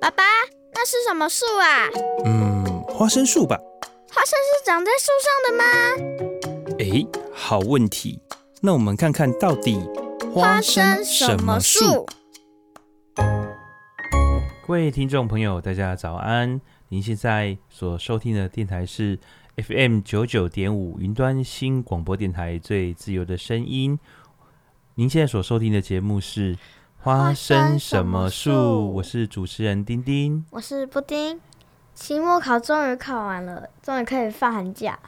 [0.00, 0.22] 爸爸，
[0.72, 1.86] 那是什么树啊？
[2.24, 3.58] 嗯，花生树吧。
[4.10, 6.76] 花生是长在树上的吗？
[6.78, 8.18] 哎，好问题。
[8.62, 9.78] 那我们看看到底
[10.32, 12.06] 花生什么树？
[14.66, 16.58] 各位听众朋友，大家早安！
[16.88, 19.18] 您现在所收听的电台是
[19.56, 23.98] FM 九九点五云端新广播电台，最自由的声音。
[24.94, 26.56] 您现在所收听的节目是。
[27.02, 28.92] 花生什么树？
[28.96, 31.40] 我是主持人丁丁，我是布丁。
[31.94, 34.98] 期末考终于考完了，终于可以放寒假。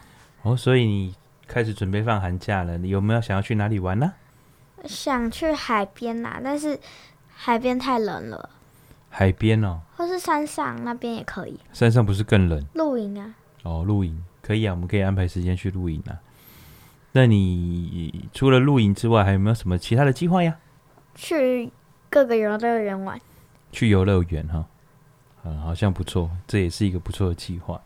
[0.41, 1.15] 哦，所以你
[1.47, 2.79] 开始准备放寒假了？
[2.79, 4.11] 你有没有想要去哪里玩呢？
[4.87, 6.81] 想去海边呐，但是
[7.29, 8.49] 海边太冷了。
[9.11, 11.61] 海边哦，或是山上那边也可以。
[11.75, 12.65] 山上不是更冷？
[12.73, 13.35] 露营啊。
[13.65, 16.17] 哦，露营可以啊，我们可以安排时间去露营啊。
[17.13, 20.57] 那你除了露营之外，还有没有什么其他的计划呀？
[21.15, 21.71] 去。
[22.13, 23.19] 各个游乐园玩，
[23.73, 24.63] 去游乐园哈，
[25.45, 27.81] 嗯，好像不错，这也是一个不错的计划。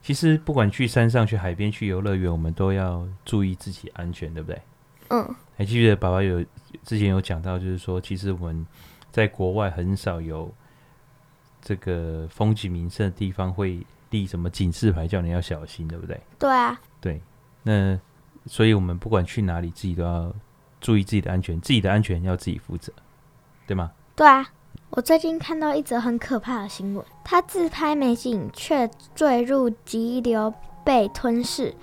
[0.00, 4.62] 其实不管去山上、去海边、去游乐园，我们都要注意自己安全，对不对？
[5.08, 5.34] 嗯。
[5.56, 6.40] 还记得爸爸有
[6.84, 8.64] 之前有讲到，就是说，其实我们
[9.10, 10.54] 在国外很少有
[11.60, 16.20] 这个风景名胜的地方会立什么警示牌，叫你要小心，对不对？
[16.38, 16.80] 对啊。
[17.00, 17.20] 对，
[17.64, 17.98] 那
[18.46, 20.32] 所以我们不管去哪里，自己都要
[20.80, 22.92] 注意自己的安全，自己的安全要自己负责。
[23.68, 23.92] 对吗？
[24.16, 24.48] 对啊，
[24.88, 31.74] 我最近看到一则很可怕的新闻，他自拍美景却坠入急流被吞噬，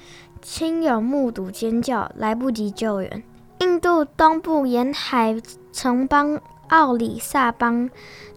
[0.42, 3.24] 亲友目睹尖叫，来不及救援。
[3.60, 5.40] 印度东部沿海
[5.72, 7.90] 城邦奥里萨邦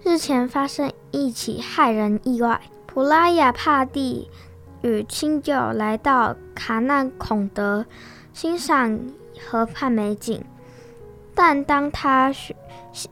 [0.04, 4.28] 日前发生一起骇人意外，普拉亚帕蒂
[4.82, 7.86] 与亲友来到卡纳孔德
[8.34, 9.00] 欣赏
[9.50, 10.44] 河畔美景，
[11.38, 12.56] 但当他寻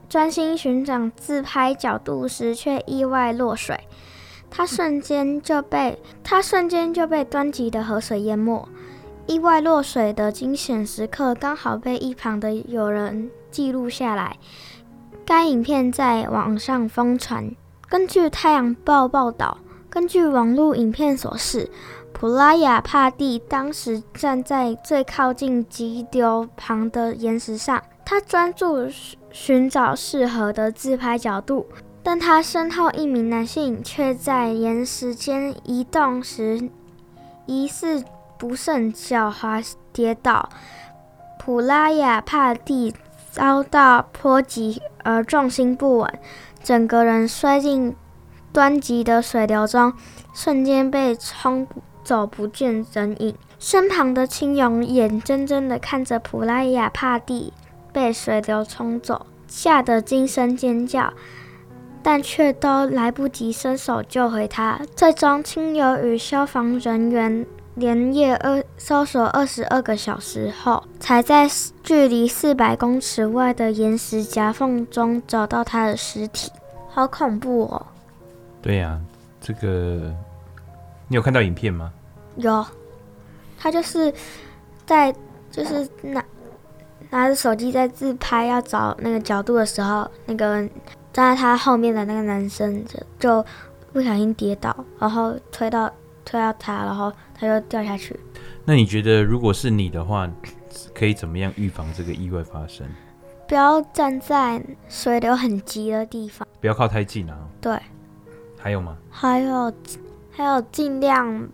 [0.09, 3.79] 专心寻找自拍角度时，却意外落水。
[4.51, 8.69] 他瞬间就被他瞬间就被湍急的河水淹没。
[9.29, 14.37] 意外落水的惊险时刻刚好被一旁的友人记录下来。
[15.25, 17.55] 该影片在网上疯传。
[17.89, 19.59] 根据《太阳报》报道，
[19.89, 21.71] 根据网络影片所示，
[22.13, 28.89] 普拉亚帕蒂当时站在最靠近急流旁的岩石上，他专注。
[29.33, 31.67] 寻找适合的自拍角度，
[32.03, 36.71] 但他身后一名男性却在岩石间移动时，
[37.45, 38.03] 疑似
[38.39, 39.61] 不慎脚滑
[39.93, 40.49] 跌倒。
[41.39, 42.95] 普拉亚帕蒂
[43.31, 46.19] 遭到波及而重心不稳，
[46.65, 47.95] 整个人摔进
[48.55, 49.93] 湍急的水流中，
[50.33, 51.69] 瞬间被冲
[52.03, 53.37] 走不见人影。
[53.59, 57.53] 身旁的亲友眼睁睁地看着普拉亚帕蒂。
[57.97, 61.11] 被水流冲走，吓得惊声尖叫，
[62.03, 64.79] 但却都来不及伸手救回他。
[64.95, 71.49] 最终，亲友与消防人员连夜二搜索二十二个小时后，才在
[71.83, 76.53] 距离四百公尺外的岩石夹缝中找到他的尸体。
[76.91, 77.87] 好恐怖哦！
[78.61, 79.01] 对呀、啊，
[79.41, 80.15] 这个
[81.09, 81.91] 你有看到影片吗？
[82.37, 82.63] 有，
[83.59, 84.13] 他就是
[84.85, 85.11] 在
[85.51, 86.23] 就是那。
[87.17, 90.61] 拿着手机在自拍，要找那个角度的时候，那个
[91.15, 93.47] 站在他后面的那个男生就就
[93.91, 95.91] 不小心跌倒，然后推到
[96.27, 98.15] 推到他，然后他就掉下去。
[98.67, 100.31] 那你觉得，如果是你的话，
[100.95, 102.87] 可以怎么样预防这个意外发生？
[103.49, 107.39] 不要站在水流很急的地方，不要靠太近啊。
[107.63, 107.81] 对。
[108.59, 108.95] 还有吗？
[109.09, 109.73] 还有，
[110.31, 111.49] 还有尽量。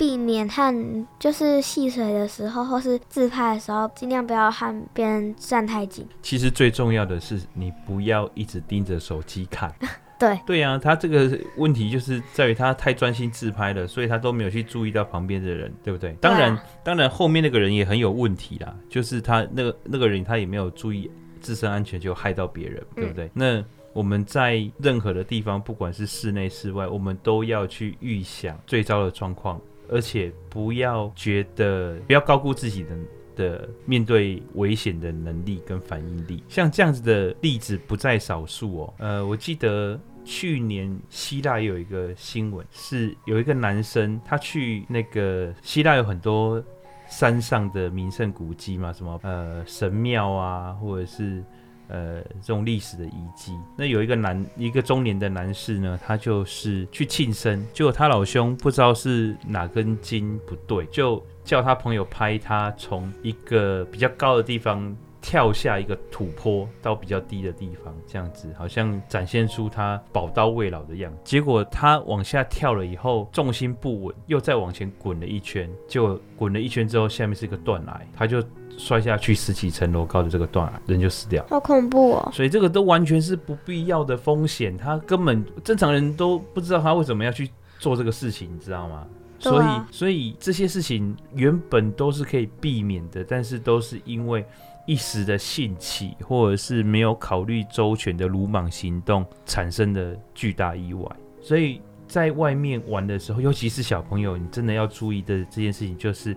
[0.00, 6.08] 避免和就是戏水的时候，或是自拍的时候，尽量不要和别人站太近。
[6.22, 9.70] 其实最重要的是，你不要一直盯着手机看。
[10.18, 16.12] 对对啊，他这个问题就是在于他太专心自拍了，所以他都没有去注意到旁边的人，对不对？
[16.18, 21.10] 当然，当然后面那个人也很有问题啦，就是他那个那个人他也没有注意
[21.42, 23.26] 自身安全，就害到别人，对不对？
[23.26, 29.60] 嗯、那我们在任何的地方，不管是室内室外，我们都要去预想最糟的状况。
[29.90, 32.90] 而且不要觉得不要高估自己的
[33.36, 38.94] 的面对危险的能力跟反应力，像这样子的例子不在少数哦。
[38.98, 46.62] 呃，我记得去年希腊有一个新闻，是有一个男生他去那个希腊有很多
[47.08, 51.44] 山上的名胜古迹嘛，什么呃神庙啊，或者是。
[51.90, 71.18] 呃，这种历史的遗迹，那有一个男，一个中年的男士呢，他就是去庆生，结果他老兄不知道是哪根筋不对，就叫他朋友拍他从一个比较高的地方跳下一个土坡到比较低的地方，这样子好像展现出他宝刀未老的样子。
[71.24, 78.42] 结果他往下跳了以后，重心不稳，又再往前滚了一圈，就滚了一圈之后，下面是一个断崖，他就
[78.80, 82.30] 摔下去十几层楼高的这个断崖，人就死掉，好恐怖哦！
[82.32, 89.06] 所以这个都完全是不必要的风险，他根本正常人都不知道他为什么要去做这个事情，你知道吗？
[89.38, 94.44] 所以，所以这些事情原本都是可以避免的，但是都是因为。
[94.86, 101.08] 一时的兴起，或者是没有考虑周全的鲁莽行动产生的巨大意外，
[101.40, 106.36] 所以在外面玩的时候，尤其是小朋友，你真的要注意的这件事情就是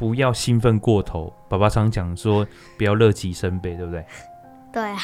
[0.00, 1.30] 不要兴奋过头。
[1.46, 2.46] 爸爸常讲说，
[2.78, 4.02] 不要乐极生悲，对不对？
[4.72, 4.98] 对啊，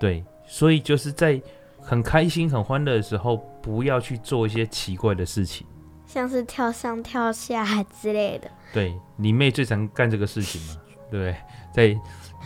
[0.00, 1.40] 对，所以就是在
[1.80, 5.64] 很开心、很欢乐的时候，不要去做一些奇怪的事情，
[6.06, 8.50] 像是跳上跳下之类的。
[8.72, 11.36] 对，你妹最常干这个事情嘛，对不对？
[11.72, 12.00] 在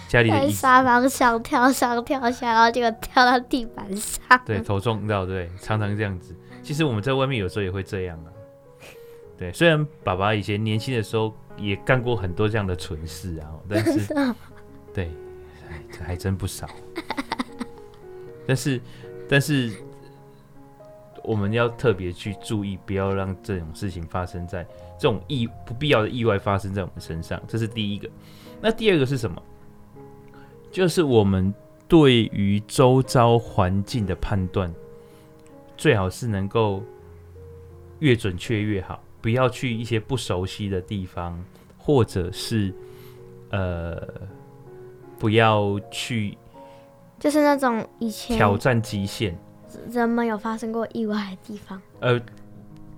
[0.07, 6.37] 家里的沙发上跳上跳下，然后结果跳到地板上，对，头撞到，对，常常这样子。
[6.63, 8.29] 其实我们在外面有时候也会这样啊。
[9.39, 14.15] 对，虽然爸爸以前年轻的时候也干过很多这样的蠢事啊， 但是，
[14.95, 15.11] 对，
[15.93, 16.69] 这还真不少。
[18.47, 18.81] 但是，
[19.29, 19.73] 但是
[21.23, 24.65] 我们要特别去注意，不要让这种事情发生在
[24.99, 28.09] 这种意不必要的意外发生在我们身上，这是第一个。
[28.61, 29.41] 那第二个是什么？
[30.73, 31.53] 就是我们
[31.89, 34.73] 对于周遭环境的判断，
[35.77, 36.83] 最好是能够
[37.99, 41.43] 越准确越好，不要去一些不熟悉的地方，
[41.79, 42.75] 或者是
[43.51, 44.01] 呃，
[45.19, 46.37] 不要去，
[47.19, 49.39] 就是那种以前挑战极限，
[49.91, 52.21] 人们有发生过意外的地方，呃。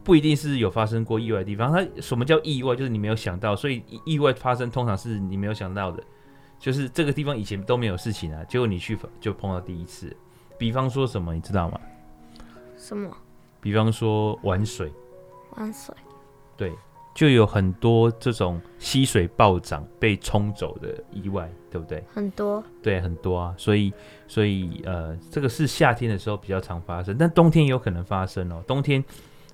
[0.05, 2.75] 不一定是有发生过意外的地方，它什么叫意外？
[2.75, 6.03] 就是你没有想到，所以意外发生通常是你没有想到的，
[6.59, 10.13] 就是这个地方以前都没有事情啊，结果你去就碰到第一次。
[10.59, 11.81] 比方说什么，你知道吗？
[12.77, 13.17] 什么？
[13.61, 14.93] 比方说玩水。
[15.57, 15.95] 玩水。
[16.63, 16.73] 对，
[17.13, 22.05] 就有很多这种溪水暴涨被冲走的意外，对不对？
[22.15, 22.63] 很多。
[22.81, 23.93] 对，很多啊，所以
[24.29, 29.05] 所以呃，这个是夏天的时候比较常发生，但冬天也有可能发生哦，冬天。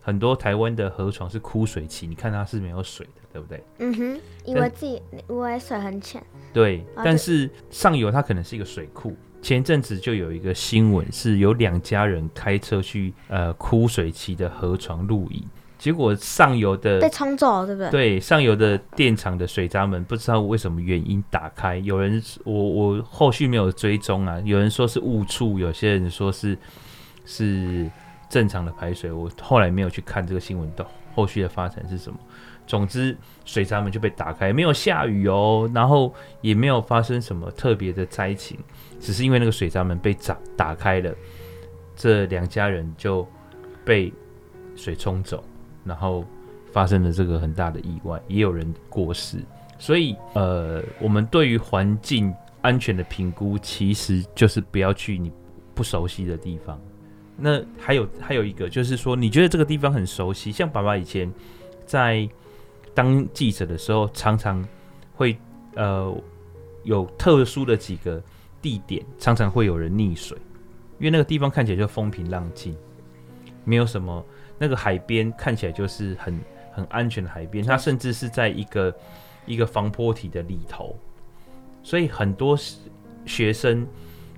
[0.01, 3.63] 很多台湾的河床是枯水期，你看它是没有水的，对不对？
[3.79, 6.25] 嗯哼，以为自己以为水很浅。
[6.51, 9.15] 对，但是上游它可能是一个水库。
[9.43, 15.45] 前阵子就有一个新闻，是有两家人开车去呃枯水期的河床露营，
[15.79, 17.91] 结果上游的被冲走了，对不对？
[17.91, 26.59] 对，上游的电厂的水闸门不知道为什么原因打开，有人我我后续没有追踪啊，有人说是误触，有些人说是
[27.25, 27.91] 是。
[28.31, 32.19] 正常的排水，我后来没有去看这个新闻的后续的发展是什么。
[32.67, 33.17] 总之，
[33.47, 38.59] 水闸门就被打开，没有下雨哦，然后也没有发生什么特别的灾情，
[39.01, 41.11] 只是因为那个水闸门被打打开了，
[41.97, 43.27] 这两家人就
[43.83, 44.13] 被
[44.77, 45.43] 水冲走，
[45.85, 46.25] 然后
[46.73, 49.39] 发生了这个很大的意外，也有人过世。
[49.79, 55.31] 所以，呃，我们对于环境安全的评估，其实就是不要去你
[55.75, 56.81] 不熟悉的地方。
[57.37, 61.33] 那还有还有一个，就是说，你觉得这个地方很熟悉，像爸爸以前
[61.87, 62.29] 在
[62.93, 64.67] 当记者的时候，常常
[65.15, 65.39] 会
[65.77, 66.13] 呃
[66.83, 68.21] 有特殊的几个
[68.61, 70.37] 地点，常常会有人溺水，
[70.99, 72.77] 因为那个地方看起来就风平浪静，
[73.65, 74.25] 没有什么，
[74.59, 76.39] 那个海边看起来就是很
[76.73, 78.95] 很安全的海边，它甚至是在一个
[79.47, 80.97] 一个防坡体的里头，
[81.83, 82.57] 所以很多
[83.25, 83.87] 学生。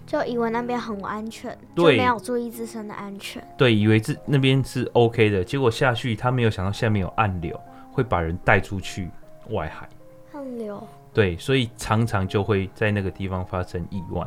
[0.06, 3.40] 就以为那边很安全，对，就没有注意自身的安全。
[3.56, 7.56] 对，以为这那边是 OK 的，结果下去他没有想到下面有暗流，
[7.92, 9.08] 会把人带出去
[9.50, 9.88] 外海。
[10.32, 10.84] 暗流。
[11.14, 14.26] 对，所以常常就会在那个地方发生意外。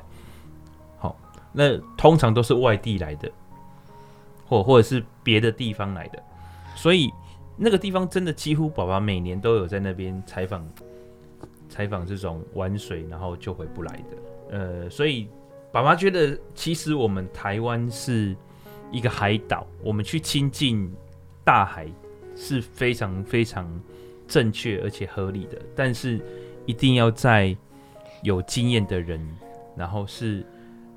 [0.99, 1.17] 好，
[1.51, 3.29] 那通常都是外地来的，
[4.53, 6.21] 或或者是别的地方来的，
[6.75, 7.11] 所以
[7.57, 10.67] 那个地方真的几乎爸爸每年都有在那边采访，
[11.69, 14.57] 采访这种玩水然后就回不来的。
[14.57, 15.27] 呃，所以。
[15.73, 18.37] 爸爸觉得，其实我们台湾是
[18.91, 20.93] 一个海岛，我们去亲近
[21.43, 21.87] 大海
[22.35, 23.67] 是非常非常
[24.27, 25.59] 正确而且合理的。
[25.75, 26.21] 但是，
[26.67, 27.57] 一定要在
[28.21, 29.19] 有经验的人，
[29.75, 30.45] 然后是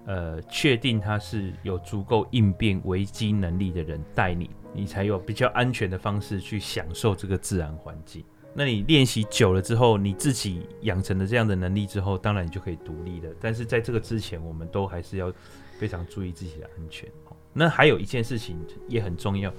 [0.06, 8.24] 呃确定他是有足够应变危机能力的人带你，你才有比较安全的方式去享受这个自然环境。
[8.54, 13.30] 那你练习久了之后，你自己养成了这样的能力之后，当然你就可以独立了。
[13.38, 15.30] 但是在这个之前，我们都还是要
[15.78, 17.06] 非常注意自己的安全。
[17.52, 18.58] 那还有一件事情
[18.88, 19.52] 也很重要，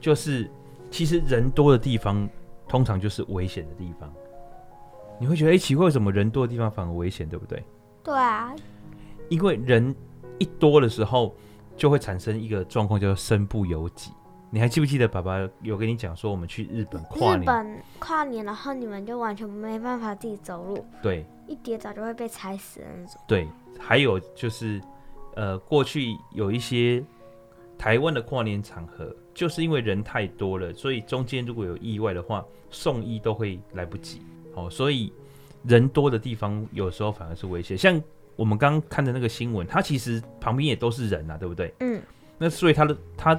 [0.00, 0.50] 就是
[0.90, 2.28] 其实人多的地方
[2.66, 4.12] 通常就是危险的地方。
[5.20, 7.62] 你会觉得，哎，奇怪，为什么人多的地方反而危险，对不对？
[8.02, 8.52] 对啊，
[9.30, 9.96] 因为人
[10.38, 11.34] 一多的时候，
[11.76, 14.10] 就会产生一个状况，叫做身不由己。
[14.50, 17.42] 你还记不记得爸爸有跟你讲说，我们去日本跨年？
[17.42, 23.20] 日本跨年，然后你们就完全没办法自己走路，对，一跌倒就会被踩死的那种。
[23.28, 23.46] 对，
[23.78, 24.80] 还有就是，
[25.36, 27.00] 呃，过去有一些
[27.78, 34.20] 台湾的跨年场合，就是因为人太多了，所以中间如果有意外的话，送医都会来不及。
[34.56, 35.12] 哦，所以
[35.62, 37.78] 人多的地方有时候反而是危险。
[37.78, 38.02] 像
[38.40, 41.74] 我们刚刚看的那个新闻，他其实旁边也都是人啊，对不对？
[41.80, 42.00] 嗯。
[42.38, 43.38] 那所以他的他。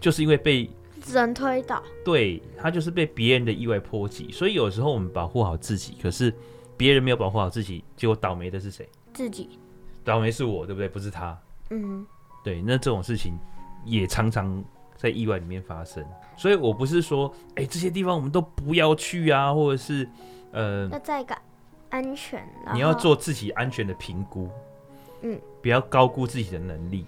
[0.00, 0.70] 就是因为被
[1.08, 6.32] 人推倒，对，他就是被别人的意外波及，所以有时候我们保护好自己，可是
[6.76, 8.88] 别人没有保护好自己，结果倒霉的是谁？
[9.12, 9.58] 自己，
[10.04, 10.88] 倒霉是我，对不对？
[10.88, 11.36] 不是他。
[11.70, 12.06] 嗯，
[12.44, 13.36] 对，那这种事情
[13.84, 14.64] 也常常
[14.94, 16.04] 在意外里面发生，
[16.36, 20.08] 所以我不是说，哎，这些地方我们都不要去啊，或者是
[20.52, 21.36] 呃，要在一个
[21.90, 24.48] 安全，你要做自己安全的评估，
[25.22, 27.06] 嗯，不要高估自己的能力，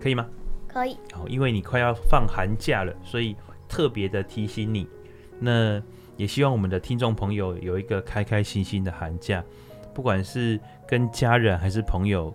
[0.00, 0.26] 可以吗？
[0.68, 3.36] 可以，好，因为你快要放寒假了，所以
[3.68, 4.88] 特别的提醒你。
[5.38, 5.82] 那
[6.16, 9.42] 也希望我们的听众朋友有一个开开心心的寒假，
[9.92, 12.32] 不管是跟家人还是朋友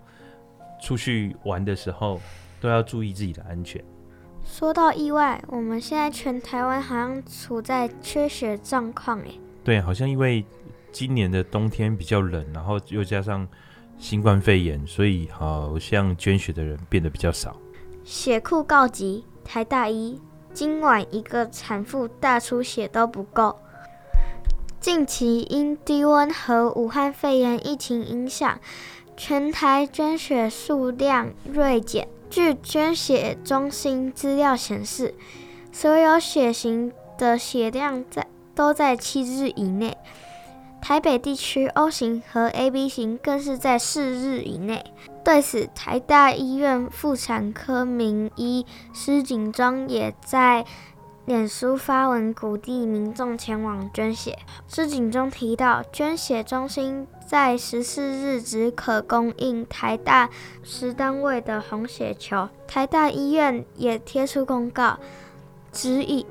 [0.82, 2.20] 出去玩的时候，
[2.60, 3.82] 都要注意自己的安全。
[4.44, 9.32] 说到意外，我们现在全台湾好像处在缺血状况，哎，
[9.64, 10.46] 对，好像因为
[10.96, 13.46] 今年的冬天比较冷，然后又加上
[13.98, 17.54] 新冠肺炎，所以好像捐血的人变得比较少。
[18.06, 20.18] 血库告急，台大医
[20.54, 23.60] 今晚一个产妇大出血都不够。
[24.80, 28.58] 近期因低温和武汉肺炎疫情影响，
[29.18, 32.08] 全台捐血数量锐减。
[32.30, 35.14] 据捐血中心资料显示，
[35.74, 38.26] 所有血型的血量在
[38.56, 39.98] 都在七日以内。
[40.88, 44.86] 台北地区 O 型和 AB 型更是在四日以内。
[45.24, 48.64] 对此，台大医院妇产科名医
[48.94, 50.64] 施景庄也在
[51.26, 54.38] 脸书发文鼓励民众前往捐血。
[54.68, 60.30] 施景庄提到，捐血中心在十四日只可供应台大
[60.62, 62.48] 十单位的红血球。
[62.68, 65.00] 台大医院也贴出公告，
[65.72, 66.28] 指以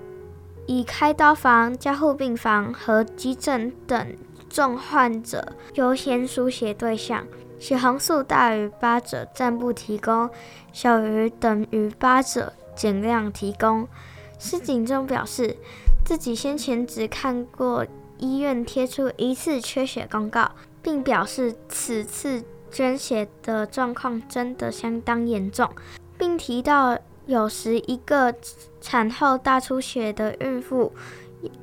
[0.66, 4.16] 以开刀房、加护病房和急诊等。
[4.54, 7.26] 重患者优先输血对象，
[7.58, 10.30] 血红素大于八者暂不提供，
[10.72, 13.88] 小于等于八者减量提供。
[14.38, 15.56] 施景忠表示，
[16.04, 17.84] 自己先前只看过
[18.18, 20.48] 医院贴出一次缺血公告，
[20.80, 25.68] 并表示此次捐血的状况真的相当严重，
[26.16, 26.96] 并提到
[27.26, 28.32] 有时一个
[28.80, 30.92] 产后大出血的孕妇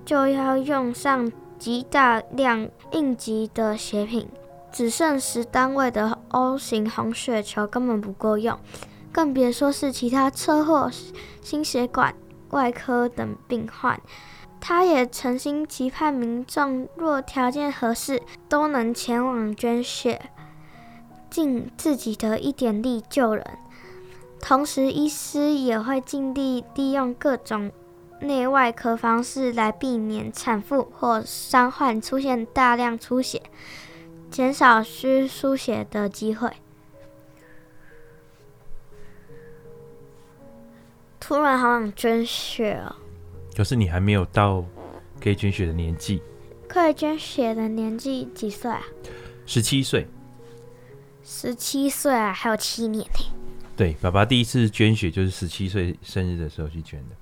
[0.03, 1.31] 就要用上。
[1.61, 4.27] 极大量应急的血品，
[4.71, 8.57] 只剩十单位的 O 型红血球根本不够用，
[9.11, 10.89] 更别说是其他车祸、
[11.41, 12.13] 心血管
[12.49, 13.99] 外科等病患。
[14.59, 20.29] 他也诚心期盼民众若条件合适，都能前往捐血，
[21.29, 23.45] 尽自己的一点力救人。
[24.39, 27.71] 同时，医师也会尽力利用各种。
[28.21, 33.41] 内外科方式来避免产妇或伤患出现大量出血，
[34.29, 36.49] 减少需输血的机会。
[41.19, 42.95] 突然好想捐血哦！
[43.55, 44.63] 可是你还没有到
[45.21, 46.21] 可以捐血的年纪。
[46.67, 48.83] 可以捐血的年纪几岁啊？
[49.45, 50.07] 十七岁。
[51.23, 53.19] 十七岁啊，还有七年呢。
[53.75, 57.15] 对，爸爸第一次捐血就是十七岁生日的时候去捐的。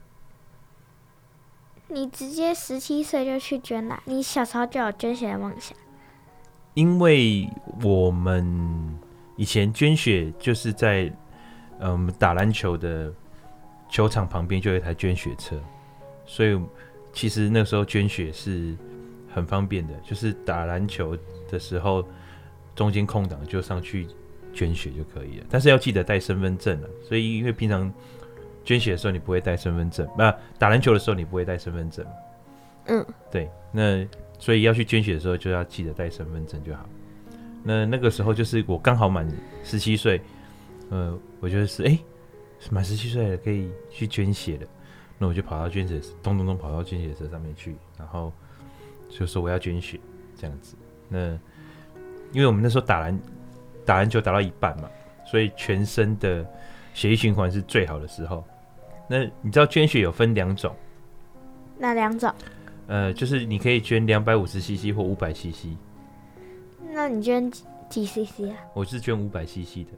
[1.92, 4.02] 你直接十七岁就去捐了？
[4.06, 5.76] 你小时候就有捐血的梦想？
[6.76, 7.50] 因为
[7.84, 8.98] 我们
[9.36, 11.12] 以前捐血就是在
[11.80, 13.12] 嗯打篮球的
[13.90, 15.60] 球场旁边就有一台捐血车，
[16.26, 16.60] 所以
[17.12, 18.78] 其实那时候捐血是
[19.34, 21.18] 很方便的，就是打篮球
[21.50, 22.08] 的时候
[22.76, 24.08] 中间空档就上去
[24.54, 26.90] 捐血就可以了，但是要记得带身份证了。
[27.04, 27.92] 所以因为平常。
[28.70, 32.06] 捐血的时候你不会带身份证，那、啊、打篮球的时候你不会带身份证。
[32.86, 34.08] 嗯，对，那
[34.38, 36.88] 所以要去捐血的时候就要记得带身份证就好。
[37.64, 39.28] 那那个时候就是我刚好满
[39.64, 40.22] 十七岁，
[40.92, 41.98] 呃，我觉得是哎，
[42.70, 44.68] 满十七岁了可以去捐血了，
[45.18, 48.32] 那我就跑到捐血，咚咚咚跑到捐血车上面去，然后
[49.10, 50.00] 就说我要捐血
[50.38, 50.76] 这样子。
[51.08, 51.32] 那
[52.32, 53.20] 因为我们那时候打篮
[53.84, 54.88] 打篮球打到一半嘛，
[55.26, 56.46] 所以全身的
[56.94, 58.46] 血液循环是最好的时候。
[59.10, 60.74] 那你知道捐血有分两种？
[61.78, 62.32] 哪两种？
[62.88, 65.76] 呃，就是你可以捐两百五十 CC 或五百 CC。
[66.92, 67.50] 那你捐
[67.90, 68.56] 几 CC 啊？
[68.74, 69.92] 我是捐五百 CC 的。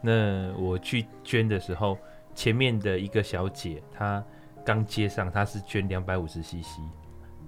[0.00, 1.98] 那我去捐的时候，
[2.34, 4.22] 前面的一个小姐她
[4.64, 6.80] 刚接上，她是捐两百五十 CC，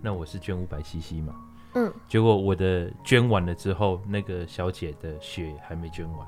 [0.00, 1.34] 那我是捐五百 CC 嘛。
[1.74, 1.92] 嗯。
[2.08, 6.26] 结果我的捐完了之后，那个小姐的血还没捐完。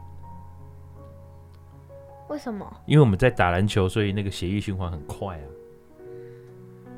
[2.28, 2.68] 为什么？
[2.86, 5.46] 因为我们在打篮球，所以那个血液循环很快啊，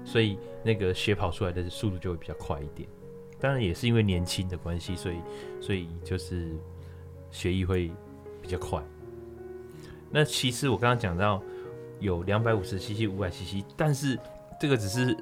[0.04, 2.88] 所以那个血跑出来的速度就会比较快一点。
[3.38, 5.16] 当然也是因为年轻的关系，所以
[5.60, 6.56] 所以就是
[7.30, 7.90] 血液会
[8.40, 8.82] 比较快。
[10.10, 11.42] 那其实我刚刚讲到
[12.00, 14.18] 有两百五十 CC、五百 CC，但是
[14.58, 15.16] 这个只是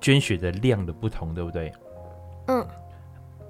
[0.00, 1.72] 捐血的量的不同，对不对？
[2.48, 2.66] 嗯。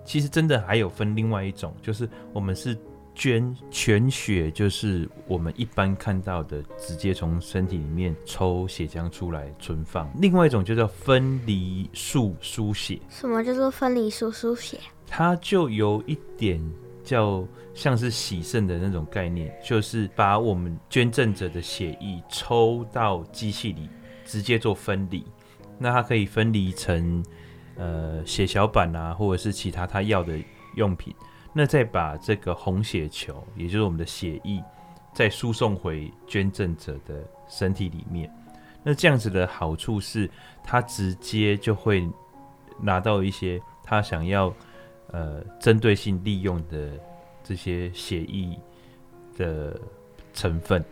[0.04, 2.76] 其实真的还有分另外一种，就是我们是。
[3.16, 10.08] 捐全血就是我们一般看到的，直接从身体里面抽血浆出来存放。
[10.20, 13.00] 另外一种就叫分离术输血。
[13.08, 14.78] 什么叫做分离术输血？
[15.06, 16.60] 它就有一点
[17.02, 17.42] 叫
[17.72, 23.88] 像是洗肾的那种概念，就是把我们捐赠者的血液抽到机器里，
[24.26, 25.24] 直接做分离。
[25.78, 27.24] 那它可以分离成
[27.76, 30.38] 呃血小板啊，或者是其他他要的
[30.74, 31.14] 用品。
[31.58, 34.62] 那再把这个红血球，也就是我们的血液，
[35.14, 38.30] 再输送回捐赠者的身体里面。
[38.82, 40.30] 那这样子的好处是，
[40.62, 42.06] 他直接就会
[42.78, 44.54] 拿到一些他想要
[45.12, 46.90] 呃针对性利用的
[47.42, 48.60] 这些血液
[49.38, 49.80] 的
[50.34, 50.84] 成分。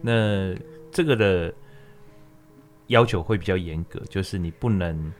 [0.00, 0.52] 那
[0.90, 1.54] 这个的
[2.88, 5.12] 要求会比较严格，就是你不能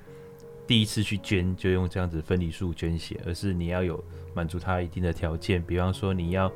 [0.67, 4.02] 第一次去捐就用这样子分离术捐血，而是你要有。
[4.38, 6.49] 满足他一定的条件，比方说你要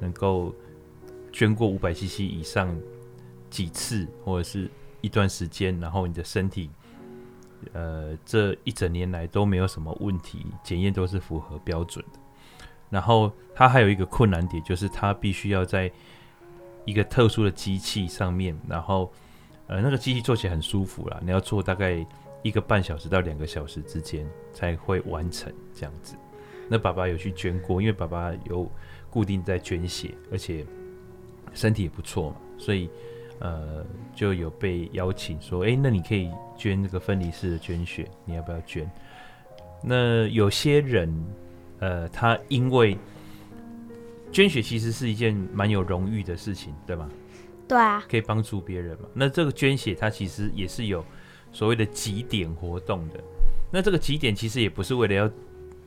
[0.00, 0.54] 能够
[1.30, 2.74] 捐过五百 CC 以上
[3.50, 4.70] 几次，或者是
[5.02, 6.70] 一段时间，然后你的身体
[7.74, 12.18] 呃这一整年来都没有什么问题，检验都是符合标准的。
[12.88, 15.92] 然后它还有一个困难点，就是它必须要在
[16.86, 19.12] 一个特殊的机器上面，然后
[19.66, 22.06] 呃那个机器做起来很舒服啦，你要做大概
[22.42, 26.16] 一个半小时到两个小时之间才会完成这样子。
[26.68, 28.70] 那爸爸有去捐过，因为爸爸有
[29.08, 30.66] 固定在捐血，而且
[31.54, 32.90] 身体也不错嘛，所以
[33.38, 38.90] 呃就有被邀请说，哎、欸，那你可以捐这个分离式的捐血，你要不要捐？
[39.82, 41.10] 那有些人
[41.78, 42.98] 呃，他因为
[44.30, 47.08] 捐血其实是一件蛮有荣誉的事情，对吗？
[47.66, 49.08] 对啊，可以帮助别人嘛。
[49.14, 51.04] 那这个捐血它其实也是有
[51.50, 53.20] 所谓的集点活动的。
[53.70, 55.30] 那这个集点其实也不是为了要。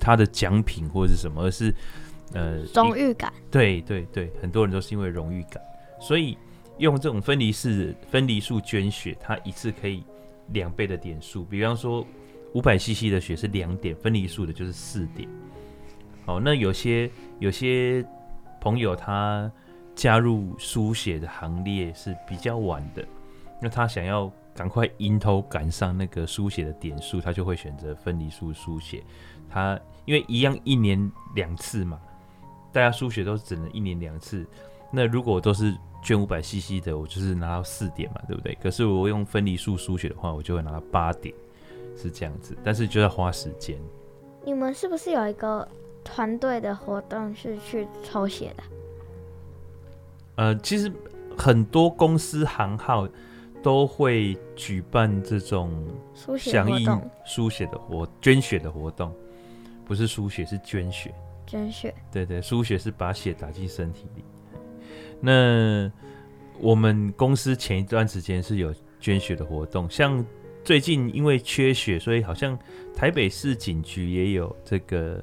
[0.01, 1.73] 他的奖品或者是什么，而是
[2.33, 3.31] 呃荣誉感。
[3.51, 5.63] 对对对，很多人都是因为荣誉感，
[5.99, 6.35] 所以
[6.79, 10.03] 用这种分离式分离数捐血，它一次可以
[10.47, 11.45] 两倍的点数。
[11.45, 12.05] 比方说
[12.53, 15.29] 五百 CC 的血是两点，分离数的就是四点。
[16.25, 17.09] 好，那有些
[17.39, 18.03] 有些
[18.59, 19.51] 朋友他
[19.93, 23.05] 加入输血的行列是比较晚的，
[23.61, 29.03] 那他想要赶快迎头赶上那个输血的点数，他就会选择分离数输血。
[29.51, 31.99] 他因为一样一年两次嘛，
[32.71, 34.45] 大家输血都只能一年两次。
[34.91, 38.57] 那如果都是捐五百 CC 的，我就是拿到四点嘛，对不对？
[38.61, 41.33] 可是我用分离术输血的话，我就会拿到八点，
[41.95, 42.57] 是这样子。
[42.63, 43.77] 但是就要花时间。
[44.43, 45.67] 你们是不是有一个
[46.03, 48.63] 团队的活动是去抽血的？
[50.35, 50.91] 呃，其实
[51.37, 53.07] 很多公司行号
[53.61, 55.71] 都会举办这种
[56.37, 59.13] 响应输血的活捐血的活动。
[59.91, 61.13] 不是输血，是捐血。
[61.45, 64.23] 捐血，对对，输血是把血打进身体里。
[65.19, 65.91] 那
[66.61, 70.25] 我们公司前一段时间是有捐血的活动，像
[70.63, 72.57] 最近因为缺血，所以好像
[72.95, 75.21] 台北市警局也有这个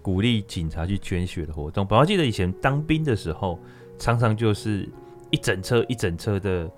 [0.00, 1.84] 鼓励警察去捐血的活动。
[1.84, 3.58] 宝宝记得以前当兵的时候，
[3.98, 4.88] 常常就是
[5.32, 6.70] 一整车一整车的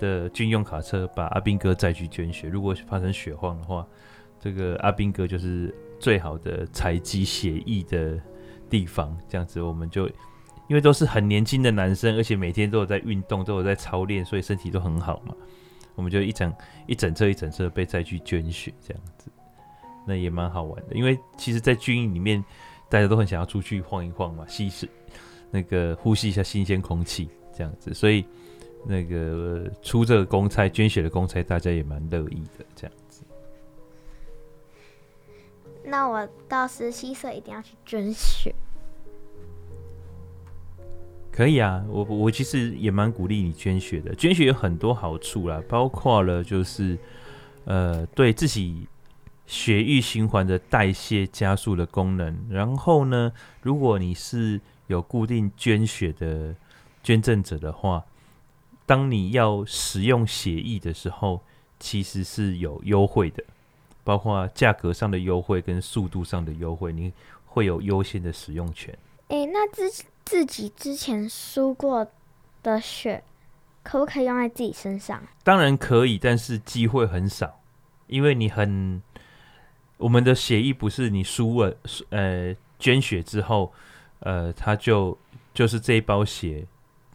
[0.00, 2.48] 的军用卡车把阿兵哥载去捐血。
[2.48, 3.86] 如果发生血荒的话，
[4.40, 5.72] 这个阿兵哥就是。
[6.00, 8.18] 最好的采集血液的
[8.68, 10.08] 地方，这样子我们就
[10.68, 15.34] 因为都是很年轻的男生，而且每天都有在运动，都有在操练，所以身体都很好嘛。
[15.96, 16.52] 我们就一整
[16.86, 19.30] 一整车一整车被载去捐血，这样子，
[20.06, 20.94] 那也蛮好玩的。
[20.94, 22.42] 因为其实，在军营里面，
[22.88, 24.88] 大家都很想要出去晃一晃嘛，吸吸
[25.50, 28.24] 那个呼吸一下新鲜空气，这样子，所以
[28.86, 32.96] 那个出这个公差捐血的公差，大家也蛮乐意的，这样。
[35.90, 38.54] 那我到十七岁一定要去捐血。
[41.32, 44.14] 可以啊，我我其实也蛮鼓励你捐血的。
[44.14, 46.98] 捐血有很多好处啦，包括了就是
[47.64, 48.86] 呃，对自己
[49.46, 52.46] 血液循环的代谢加速的功能。
[52.48, 56.54] 然后呢，如果你是有固定捐血的
[57.02, 58.04] 捐赠者的话，
[58.84, 61.42] 当你要使用血液的时候，
[61.78, 63.42] 其实是有优惠的，
[64.04, 67.12] 包括价格上的优惠跟速度上的优惠，你
[67.46, 68.96] 会有优先的使用权。
[69.28, 72.06] 诶，那自自己之前输过
[72.62, 73.22] 的血，
[73.82, 75.22] 可不可以用在自己身上？
[75.44, 77.60] 当然可以，但是机会很少，
[78.06, 79.02] 因为你很。
[79.96, 81.76] 我们的协议不是你输了，
[82.08, 83.70] 呃，捐血之后，
[84.20, 85.18] 呃，他就
[85.52, 86.66] 就是这一包血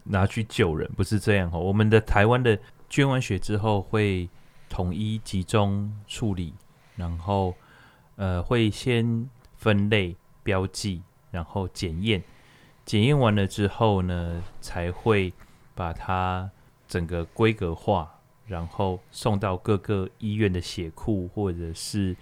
[0.04, 1.60] 拿去救人，不是这样哦。
[1.60, 2.56] 我们的台湾的
[2.88, 4.30] 捐完血之后会
[4.70, 6.54] 统一集中处理，
[6.96, 7.56] 然后
[8.16, 12.24] 呃会先分类标记，然后检验，
[12.86, 15.34] 检验完了之后呢，才会
[15.74, 16.50] 把它
[16.88, 22.16] 整个规格化，然后送到各个医院的血库或者是。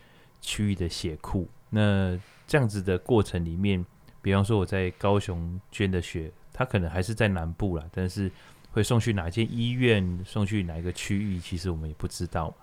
[0.46, 3.86] 区域的血库，那这样子的过程里面，
[4.22, 8.30] 比方说我在高雄捐的血，它可能还是在南部啦，但是
[8.70, 12.54] 会送去哪间医院，送去哪一个区域，其实我们也不知道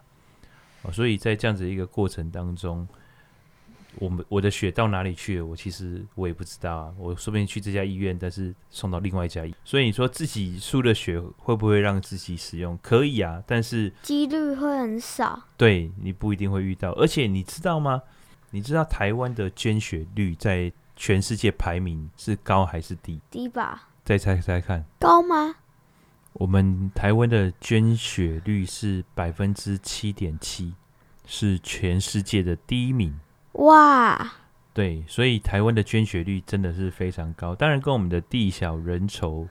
[0.93, 2.87] 所以在这样子一个过程当中，
[3.97, 6.95] 我们我的血到哪里去了，我其实我也不知道啊。
[6.97, 9.57] 我说不定去这家医院，但是送到另外一家医院。
[9.65, 12.79] 所以你说自己输的血会不会让自己使用？
[12.83, 15.43] 可以啊，但是几率会很少。
[15.57, 16.93] 对，你不一定会遇到。
[16.93, 18.03] 而且你知道吗？
[18.53, 23.21] 你知道台湾的捐血率在全世界排名是高还是低？
[23.31, 23.89] 低吧。
[24.05, 24.85] 再猜猜看。
[24.99, 25.55] 高吗？
[26.33, 30.75] 我们台湾的捐血率是百分之七点七，
[31.27, 33.19] 是全世界的第一名。
[33.53, 34.33] 哇，
[34.73, 39.49] 对，所以台湾的捐血率真的是非常高，当然跟我们的地小人稠，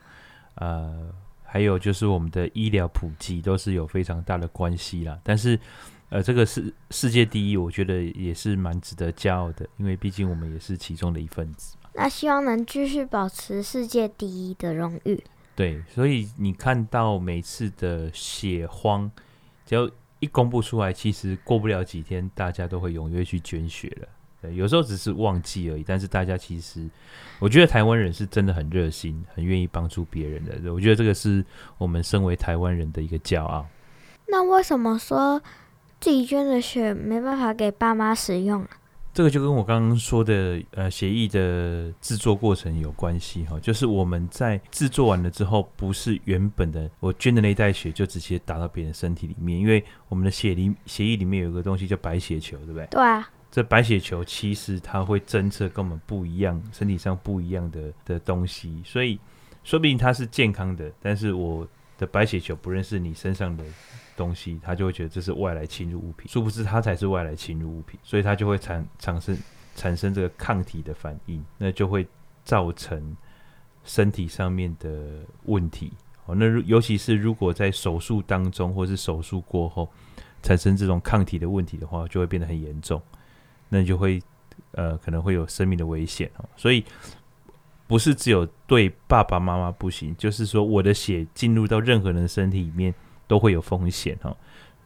[0.55, 1.13] 呃，
[1.43, 5.19] 还有就是我们的医疗普及都是有非常大的关系啦。
[5.21, 5.59] 但是，
[6.07, 11.75] 呃，这个是世界第一，我觉得也是蛮值得骄傲的，因为毕竟我们也是其中的一份子。
[11.93, 15.21] 那希望能继续保持世界第一的荣誉。
[15.60, 19.12] 对，所以你看到每次的血荒，
[19.65, 19.91] 只要
[20.22, 24.08] 一公布出来，其实过不了几天，大家都会踊跃去捐血了。
[24.41, 26.89] 对，有时候只是忘记而已，但是大家其实，
[27.39, 30.74] 我觉得台湾人是真的很热心，很愿意帮助别人的。
[30.74, 31.43] 我觉得这个是
[31.78, 33.67] 我们身为台湾人的一个骄傲。
[34.28, 35.43] 那为什么说
[36.00, 38.69] 自己捐的血没办法给爸妈使用啊？
[39.13, 52.88] 这个就跟我刚刚说的，呃，协议的制作过程有关系哈，就是我们在制作完了之后，不是原本的我捐的那一袋血就直接打到别人身体里面，因为我们的血里协议里面有一个东西叫白血球，对不对？
[52.91, 53.30] 对啊。
[53.52, 59.19] 这白血球其实它会侦测跟我们不一样，身体上不一样的的东西，所以
[59.63, 61.67] 说不定它是健康的，但是我
[61.98, 63.63] 的白血球不认识你身上的。
[64.19, 69.38] 东西，他就会觉得这是外来侵入物品，殊不知它才是外来侵入物品，所以它就会产产生
[69.75, 72.05] 产生这个抗体的反应，那就会
[72.43, 73.15] 造成
[73.86, 75.93] 身体上面的问题。
[76.25, 79.89] 哦，那尤其是如果在手术当中或是手术过后
[80.43, 83.01] 产生这种抗体的问题的话，就会变得很严重，
[83.69, 84.21] 那就会
[84.71, 86.49] 呃可能会有生命的危险哦。
[86.58, 86.84] 所以
[87.88, 92.93] 不是只有对爸爸妈妈不行，就是说我的血进入到任何人的身体里面。
[93.29, 94.35] 都会有风险哈，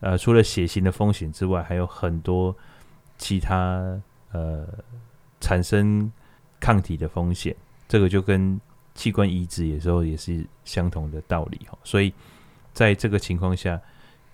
[0.02, 2.54] 呃，除了血型的风险之外，还有很多
[3.18, 3.98] 其他
[4.34, 4.68] 呃
[5.40, 6.12] 产生
[6.60, 7.56] 抗体的风险。
[7.88, 8.60] 这个就跟
[8.94, 11.78] 器官移植有时候也是相同的道理哈。
[11.86, 12.14] 所以
[12.74, 13.80] 在这个情况下，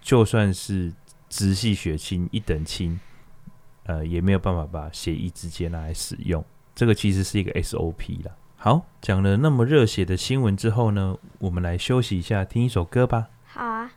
[0.02, 0.92] 就算是
[1.30, 3.00] 直系血亲一等亲，
[3.84, 6.44] 呃，也没有办法把血液直接拿来使用。
[6.74, 8.32] 这个其实是一个 SOP 啦。
[8.58, 13.30] 好，讲了那么热血的新闻之后呢，我们来休息一下，听一首歌吧。
[13.46, 13.92] 好啊。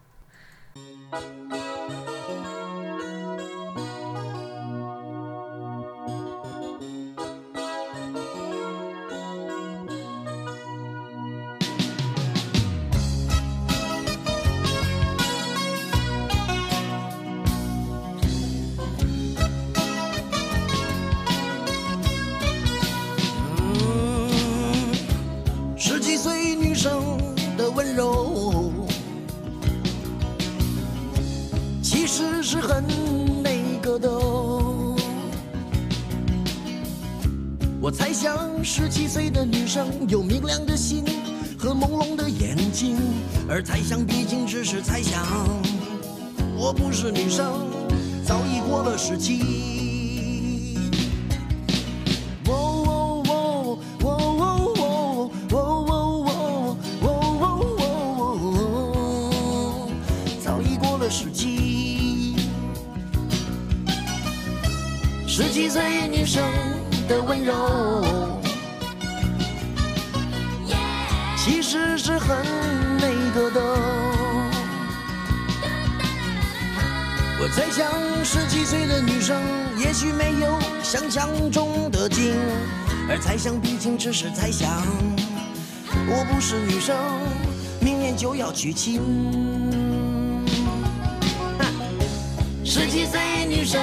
[71.45, 72.39] 其实是很
[72.99, 73.61] 那个的。
[77.41, 79.43] 我猜想十七岁的女生
[79.77, 82.33] 也许没有想象中的精，
[83.09, 84.71] 而猜想毕竟只是猜想。
[86.07, 86.97] 我不是女生，
[87.81, 89.01] 明年就要娶亲。
[92.65, 93.81] 十七岁女生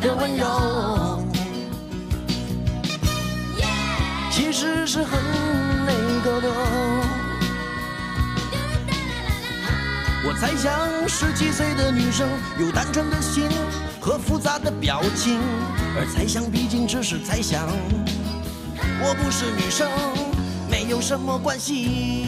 [0.00, 1.24] 的温柔，
[4.30, 5.73] 其实是很那
[10.26, 12.26] 我猜想十七岁的女生
[12.58, 13.46] 有单纯的心
[14.00, 15.38] 和复杂的表情，
[15.94, 17.68] 而猜想毕竟只是猜想。
[19.02, 19.90] 我不是女生，
[20.70, 22.23] 没有什么关系。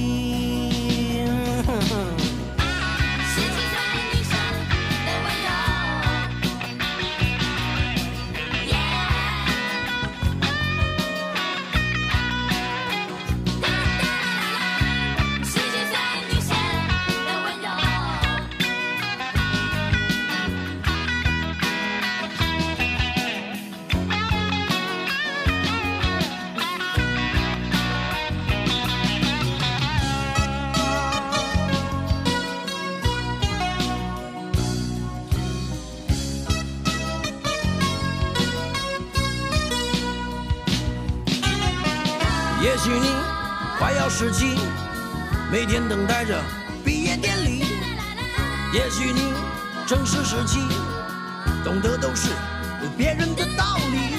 [52.97, 54.15] 别人的道理。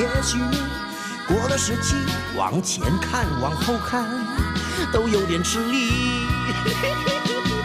[0.00, 0.38] 也许
[1.26, 1.96] 过了十七，
[2.36, 4.04] 往前看往后看
[4.92, 5.90] 都有点吃力。
[6.46, 7.57] 嘿嘿嘿嘿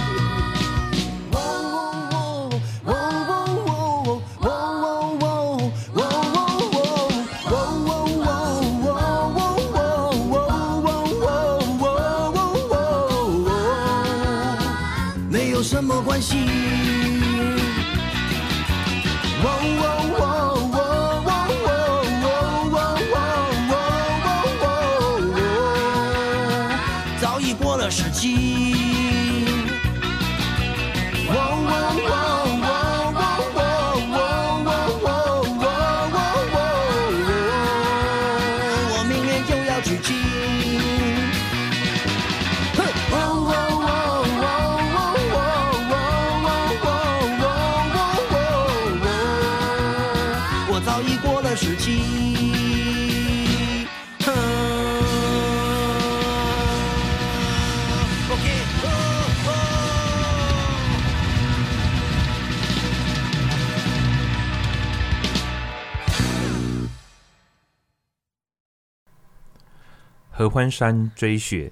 [70.43, 71.71] 合欢山追雪，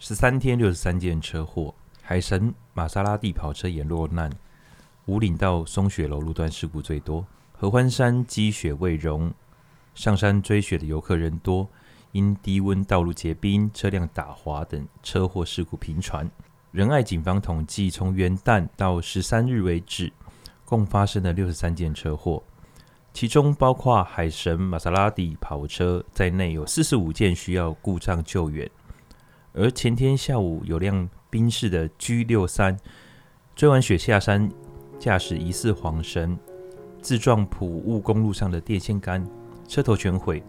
[0.00, 4.28] 十三天六十三件车祸，海神玛莎拉蒂跑车也落难，
[5.06, 7.24] 五岭道松雪楼路段事故最多。
[7.52, 9.32] 合欢山积雪未融，
[9.94, 11.68] 上山追雪的游客人多，
[12.10, 16.28] 因低温道路结冰、车辆打滑等车祸事故频传。
[16.72, 20.12] 仁爱警方统计，从元旦到十三日为止，
[20.64, 22.42] 共发生了六十三件车祸。
[23.14, 28.68] 其中包括海神玛莎拉蒂跑车在内，有四十五件需要故障救援。
[29.52, 32.76] 而前天下午，有辆宾士的 G 六三
[33.54, 34.50] 追完雪下山，
[34.98, 36.36] 驾驶疑似恍神，
[37.00, 39.24] 自撞普务公路上的电线杆，
[39.68, 40.42] 车头全毁，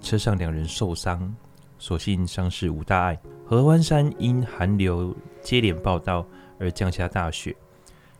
[0.00, 1.34] 车上两人受伤，
[1.76, 3.20] 所幸伤势无大碍。
[3.44, 6.24] 合欢山因寒流接连报到
[6.60, 7.54] 而降下大雪。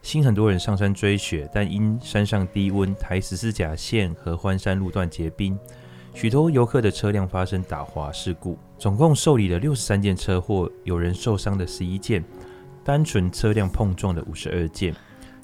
[0.02, 5.56] 新很多人上山追雪，但因山上低温，台十四甲线和欢山路段结冰，
[6.12, 8.58] 许多游客的车辆发生打滑事故。
[8.76, 12.22] 总共受理了六十三件车祸，有人受伤的十一件，
[12.82, 14.92] 单纯车辆碰撞的五十二件，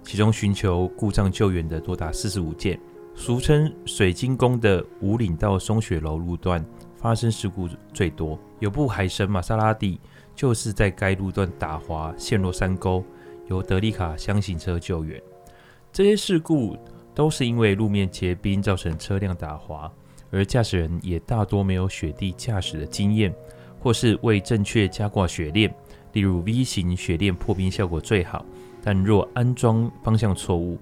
[0.02, 2.78] 其中寻求故障救援的多达四十五件。
[3.14, 6.64] 俗称水晶宫的五岭到松雪楼路段
[6.96, 10.00] 发生事故最多，有部海神玛莎拉蒂
[10.34, 13.04] 就是在该路段打滑，陷落山沟。
[13.48, 15.20] 由德利卡厢型车救援，
[15.92, 16.76] 这些事故
[17.14, 19.90] 都是因为路面结冰造成车辆打滑，
[20.30, 23.34] 而驾驶人也大多没有雪地驾驶的经验，
[23.80, 25.74] 或是未正确加挂雪链。
[26.12, 28.44] 例如 V 型雪链破冰效果最好，
[28.82, 30.78] 但若安装方向错误，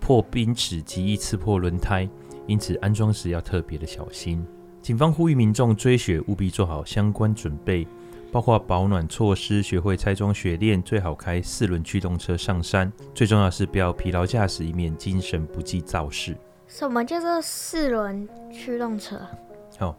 [0.00, 2.08] 破冰齿极易刺破轮胎，
[2.46, 4.44] 因此安装时要特别的小心。
[4.80, 7.86] 警方呼吁民众追雪务必做好相关准备。
[8.30, 12.92] 包括保暖措施，学会拆装雪链，最好开四轮驱动车上山。
[13.14, 16.36] 最重要是不要疲劳驾驶，以免精神不济肇事。
[16.66, 19.18] 什么叫做四轮驱动车？
[19.78, 19.96] 哦，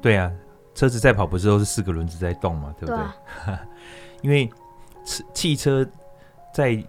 [0.00, 0.30] 对啊，
[0.74, 2.96] 车子在跑不是都是四个轮子在动嘛，对不对？
[2.96, 3.60] 对啊、
[4.22, 4.48] 因为
[5.34, 5.84] 汽车
[6.54, 6.80] 在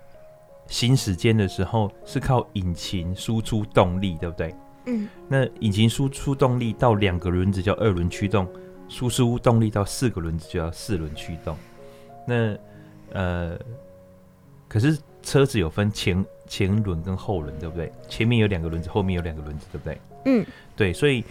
[0.68, 4.56] 行驶间的时候是靠引擎输出动力，对不对？
[4.86, 5.10] 嗯。
[5.28, 8.48] 那引擎输出动力到两个轮子叫二轮驱动，
[8.92, 11.56] 输出动力到四个轮子就要四轮驱动。
[12.28, 12.58] 那
[13.14, 13.58] 呃，
[14.68, 17.90] 可是车子有分前前轮跟后轮，对不对？
[18.10, 20.02] 前面有两个轮子，后面有两个轮子，对不对？
[20.26, 21.24] 嗯，对，所以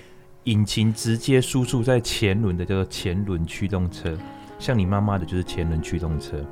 [0.45, 4.17] 引擎直接输出在前轮的叫做前轮驱动车，
[4.59, 6.43] 像你妈妈的就是前轮驱动车。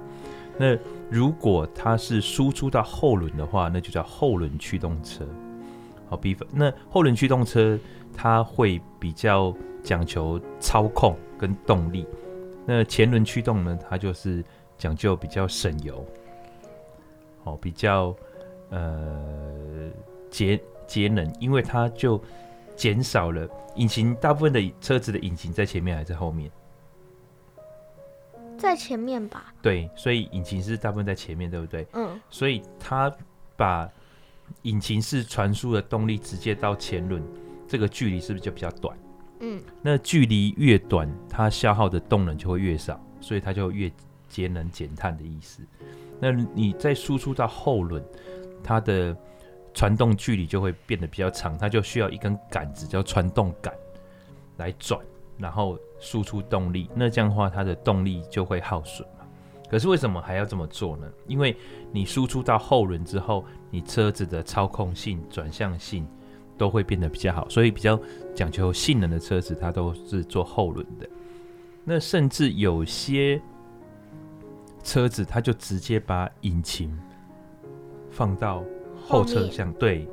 [0.58, 0.76] 那
[1.10, 5.26] 如果它是输出到后轮的话，那就叫后轮驱动车。
[6.08, 7.78] 好，比方那后轮驱动车
[8.16, 12.06] 它会比较讲求操控跟动力，
[12.66, 14.44] 那前轮驱动呢，它就是
[14.76, 16.04] 讲究比较省油，
[17.44, 18.14] 好，比较
[18.70, 19.90] 呃
[20.30, 22.20] 节节能，因为它就
[22.74, 26.50] 减少了引擎，大部分的车子的引擎在前面还是后面？
[28.56, 29.54] 在前面吧。
[29.62, 31.86] 对，所以引擎是大部分在前面，对不对？
[31.92, 32.20] 嗯。
[32.28, 33.12] 所以它
[33.56, 33.88] 把
[34.62, 37.22] 引擎式传输的动力直接到前轮，
[37.66, 38.96] 这个距离是不是就比较短？
[39.40, 39.62] 嗯。
[39.82, 43.90] 那距离越短，它消耗的动能就会越少，所以它就越
[44.28, 45.62] 节能减碳的意思。
[46.20, 48.04] 那你再输出到后轮，
[48.62, 49.16] 它的
[49.72, 53.72] 传动距离就会变得比较长，它就需要一根杆子叫传动杆
[54.56, 55.00] 来转，
[55.36, 55.78] 然后。
[56.00, 59.26] 输出动力，那这样的话，它的动力就会耗损嘛。
[59.68, 61.10] 可是为什么还要这么做呢？
[61.26, 61.56] 因为
[61.90, 66.06] 你输出到后轮之后，你车子的操控性、转向性
[66.56, 68.00] 都会变得比较好，所以比较
[68.34, 71.08] 讲究性能的车子，它都是做后轮的。
[71.84, 73.40] 那甚至有些
[74.82, 76.98] 车子，它就直接把引擎
[78.10, 78.62] 放到
[79.06, 80.08] 后车厢，对。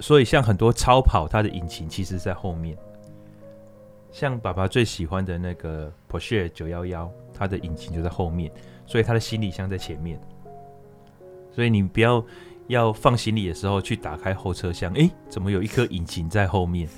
[0.00, 2.76] 所以像很多超跑，它的引擎其实在后面。
[4.10, 8.50] 像爸爸最喜欢的那个 Porsche 911，它的引擎就在后面，
[8.86, 10.20] 所以它的行李箱在前面。
[11.54, 12.24] 所以你不要
[12.66, 16.88] 要放行李的时候去打开后车厢，诶，怎么有一颗引擎在后面？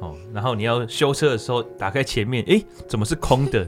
[0.00, 3.66] 哦，然后你要修车的时候打开前面，诶，怎么是空的？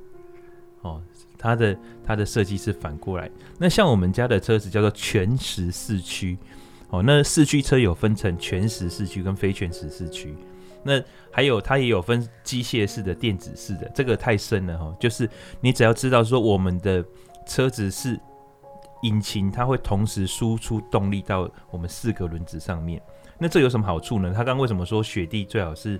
[0.82, 1.02] 哦，
[1.36, 3.30] 它的它的设计是反过来。
[3.58, 6.38] 那像我们家的车子叫做全时四驱，
[6.88, 10.34] 哦，那四驱车有分成全时四驱跟非全时四驱。
[10.82, 14.96] 那还有，它也有分机械式的、电子式的，这个太深了哈。
[14.98, 15.28] 就是
[15.60, 17.04] 你只要知道说，我们的
[17.46, 18.18] 车子是
[19.02, 23.00] 引擎，它会同时输出动力到我们四个轮子上面。
[23.38, 24.30] 那这有什么好处呢？
[24.30, 25.98] 他刚刚为什么说雪地最好是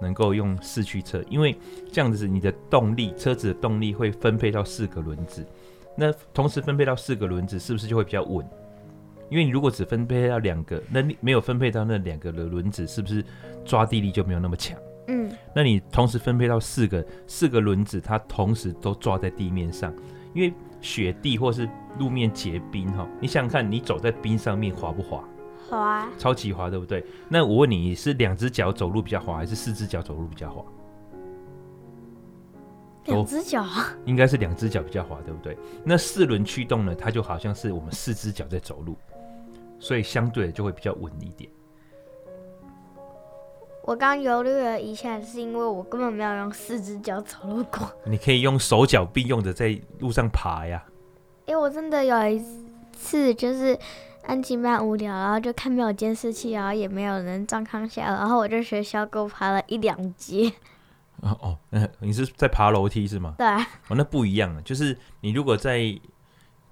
[0.00, 1.22] 能够用四驱车？
[1.30, 1.56] 因为
[1.92, 5.46] 这样子，你的动力，车子的动力会分配到四个轮子。
[5.96, 8.44] 那同时分配到四个轮子，是不是就会比较稳？
[9.28, 13.24] 因为你如果只分配到两个，那你没有分配到那两个的轮子，是不是
[13.64, 14.76] 抓地力就没有那么强？
[15.06, 19.94] 嗯，那你同时分配到四个，四个轮子，它同时都抓在地面上，
[20.34, 25.22] 因为雪地或是路面结冰哈，你想想看，你走在冰上面滑不滑？
[25.68, 27.04] 滑，超级滑，对不对？
[27.28, 30.64] 那我问你，你是两只脚走路比较滑，还是四只脚走路比较滑？
[33.06, 33.64] 两只脚，
[34.04, 35.56] 应该是两只脚比较滑，对不对？
[35.84, 36.94] 那四轮驱动呢？
[36.94, 38.96] 它就好像是我们四只脚在走路。
[39.82, 41.50] 所以相对就会比较稳一点。
[43.82, 47.90] 我刚犹豫了一下，是因为我根本没有用四只脚走路过。
[48.06, 50.84] 你可以用手脚并用的在路上爬呀。
[51.46, 52.42] 因为我真的有一
[52.92, 53.78] 次就是
[54.22, 60.52] 安静班无聊，然后就看没有监视器，然后也没有人状况下，然后我就学小狗爬了一两阶。
[61.22, 63.34] 哦哦，那你是在爬楼梯是吗？
[63.36, 63.46] 对。
[63.46, 65.98] 哦，那不一样啊，就是你如果在。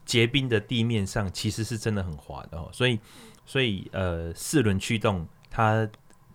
[0.04, 2.98] 结冰的地面上其实是真的很滑的哦，所以，
[3.44, 5.86] 所以呃，四轮驱动它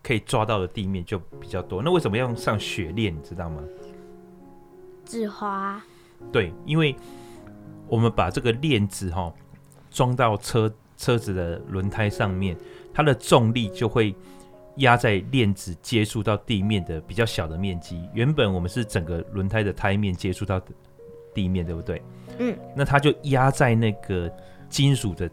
[0.04, 1.82] 可以抓到的地面就比较多。
[1.82, 3.12] 那为什么要用上雪链？
[3.12, 3.62] 你知道吗？
[5.06, 5.82] 止滑。
[6.30, 6.94] 对，因为
[7.88, 9.34] 我们把这个链子哈、哦、
[9.90, 12.56] 装到车车子的轮胎上面，
[12.92, 14.14] 它的重力就会
[14.76, 18.06] 压在链子接触到地面的比较小的面积。
[18.12, 20.60] 原本我们是整个轮胎的胎面接触到
[21.34, 22.02] 地面，对不对？
[22.38, 24.30] 嗯，那它就压在那个
[24.68, 25.30] 金属的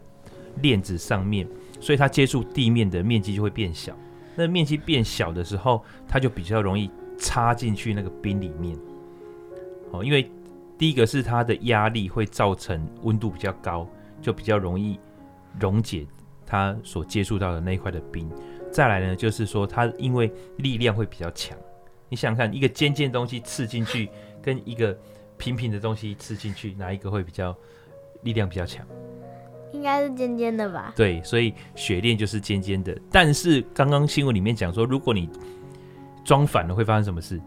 [0.60, 1.46] 链子上面，
[1.80, 3.96] 所以它接触地面的面积就会变小。
[4.34, 8.78] 那面积变小的时候，它就比较容易插进去那个冰里面。
[9.90, 10.30] 哦，因为
[10.78, 13.86] 第一个是它的压力会造成温度比较高，
[14.20, 14.98] 就比较容易
[15.60, 16.06] 溶解
[16.46, 18.30] 它所接触到的那一块的冰。
[18.70, 21.56] 再来呢，就是说它因为力量会比较强。
[22.08, 24.08] 你想想看，一个尖尖的东西刺进去，
[24.42, 24.96] 跟一个
[25.36, 27.56] 平平的东西刺进去，哪一个会比较
[28.22, 28.86] 力量比较强？
[29.72, 30.92] 应该是尖尖的吧？
[30.94, 32.96] 对，所以雪链就是尖尖的。
[33.10, 35.28] 但是刚刚新闻里面讲说，如果你
[36.24, 37.40] 装反了，会发生什么事？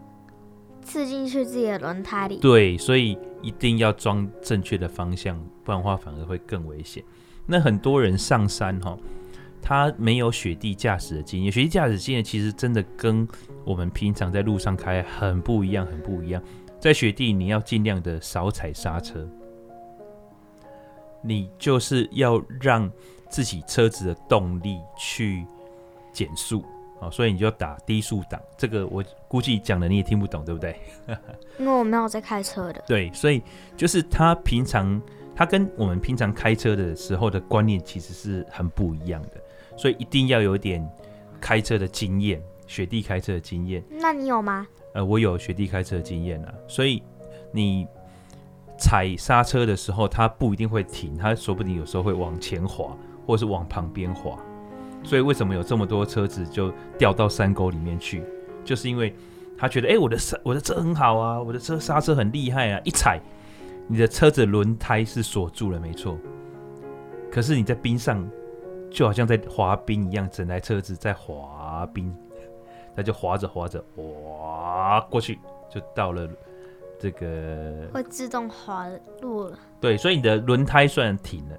[0.82, 2.38] 刺进去自己的轮胎里。
[2.38, 7.02] 对，所以一定要装正确的方向，不然的话反而会更危险。
[7.44, 8.96] 那很多人上山哈，
[9.60, 13.26] 他没有雪地驾驶的经验，雪地驾驶经验其实真的跟
[13.64, 16.42] 我们平常在路上开很不一样，很不一样。
[16.78, 19.28] 在雪地，你要尽量的少踩刹车，
[21.26, 22.90] 你就是要让
[23.28, 25.44] 自己车子的动力去
[26.12, 26.64] 减速。
[26.98, 30.74] 啊，所以你就打低速档，这个我估计讲的你也听不懂，对不对？
[31.60, 32.82] 因为我没有在开车的。
[32.86, 33.42] 对，所以
[33.76, 34.98] 就是他平常
[35.34, 39.32] 他跟我们平常开车的时候的观念其实是很不一样的，
[39.76, 40.82] 所以一定要有点
[41.38, 43.84] 开车的经验，雪地开车的经验。
[43.90, 44.66] 那你有吗？
[44.94, 47.02] 呃，我有雪地开车的经验啊，所以
[47.52, 47.86] 你
[48.78, 52.96] 踩刹车的时候，它不一定会停，它说不定有时候会往前滑，
[53.26, 54.36] 或者是往旁边滑。
[55.02, 58.24] 所以为什么有这么多车子就掉到山沟里面去？
[58.64, 59.14] 就是因为
[59.56, 63.20] 他觉得，哎、我的车我的车很好啊，我的车刹车很厉害啊，一踩，
[63.86, 66.18] 你的车子轮胎是锁住了，没错。
[67.30, 68.28] 可是你在冰上，
[68.90, 72.12] 就好像在滑冰一样，整台车子在滑冰，
[72.96, 75.38] 它就滑着滑着，哇过去
[75.70, 76.28] 就到了
[76.98, 78.88] 这个会自动滑
[79.20, 79.58] 落了。
[79.80, 81.58] 对，所以你的轮胎虽然停了，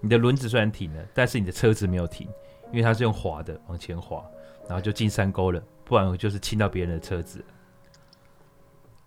[0.00, 2.28] 你的轮子虽然停了，但是你的车子没有停。
[2.72, 4.28] 因为它是用滑的往前滑，
[4.66, 7.42] 然后就进山沟了，不然就是亲到别人的车子。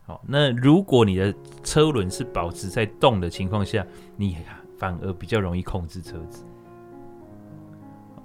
[0.05, 4.37] 好，那如果你的车轮是保持在动的情况下，你
[4.77, 6.45] 反而比较容易控制车子。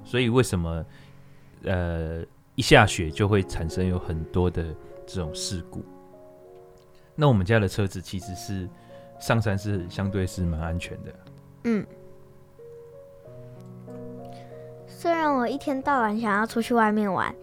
[0.04, 0.86] 所以为什么
[1.64, 2.22] 呃
[2.54, 4.64] 一下雪就会产生有很多的
[5.04, 5.84] 这种事故？
[7.14, 8.68] 那我们家的车子其实是
[9.20, 11.14] 上山是相对是蛮安全的。
[11.64, 11.86] 嗯。
[14.86, 17.34] 虽然我一天到晚想要出去外面玩，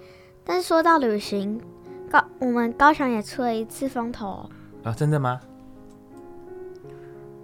[0.44, 1.62] 但是说到旅行，
[2.10, 4.50] 高我们高雄也出了一次风头
[4.84, 4.92] 啊！
[4.94, 5.40] 真的吗？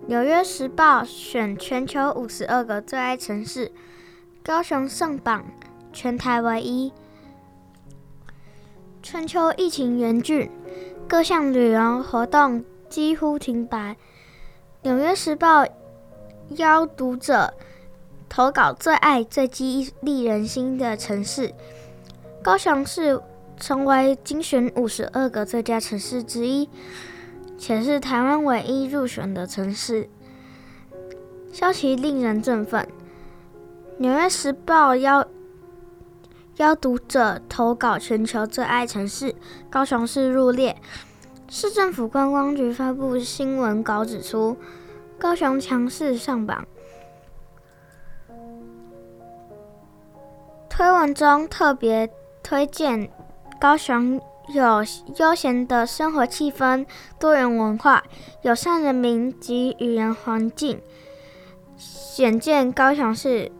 [0.07, 3.71] 纽约时报选全球五十二个最爱城市，
[4.41, 5.45] 高雄上榜，
[5.93, 6.91] 全台唯一。
[9.03, 10.49] 春秋疫情严峻，
[11.07, 13.95] 各项旅游活动几乎停摆。
[14.81, 15.65] 纽约时报
[16.49, 17.53] 邀读者。
[18.29, 21.53] 投稿最爱最激励人心的城市，
[22.43, 23.21] 高雄市
[23.57, 26.69] 成为精选五十二个最佳城市之一，
[27.57, 30.09] 且是台湾唯一入选的城市，
[31.53, 32.85] 消息令人振奋。
[33.97, 35.25] 纽约时报邀
[36.57, 39.35] 邀读者投稿全球最爱城市，
[39.69, 40.75] 高雄市入列。
[41.47, 44.57] 市政府观光局发布新闻稿指出，
[45.19, 46.65] 高雄强势上榜。
[50.67, 52.09] 推文中特别
[52.41, 53.07] 推荐
[53.59, 54.83] 高雄有
[55.17, 56.87] 悠闲的生活气氛、
[57.19, 58.03] 多元文化、
[58.41, 60.81] 友善人民及语言环境，
[61.77, 63.51] 显见高雄市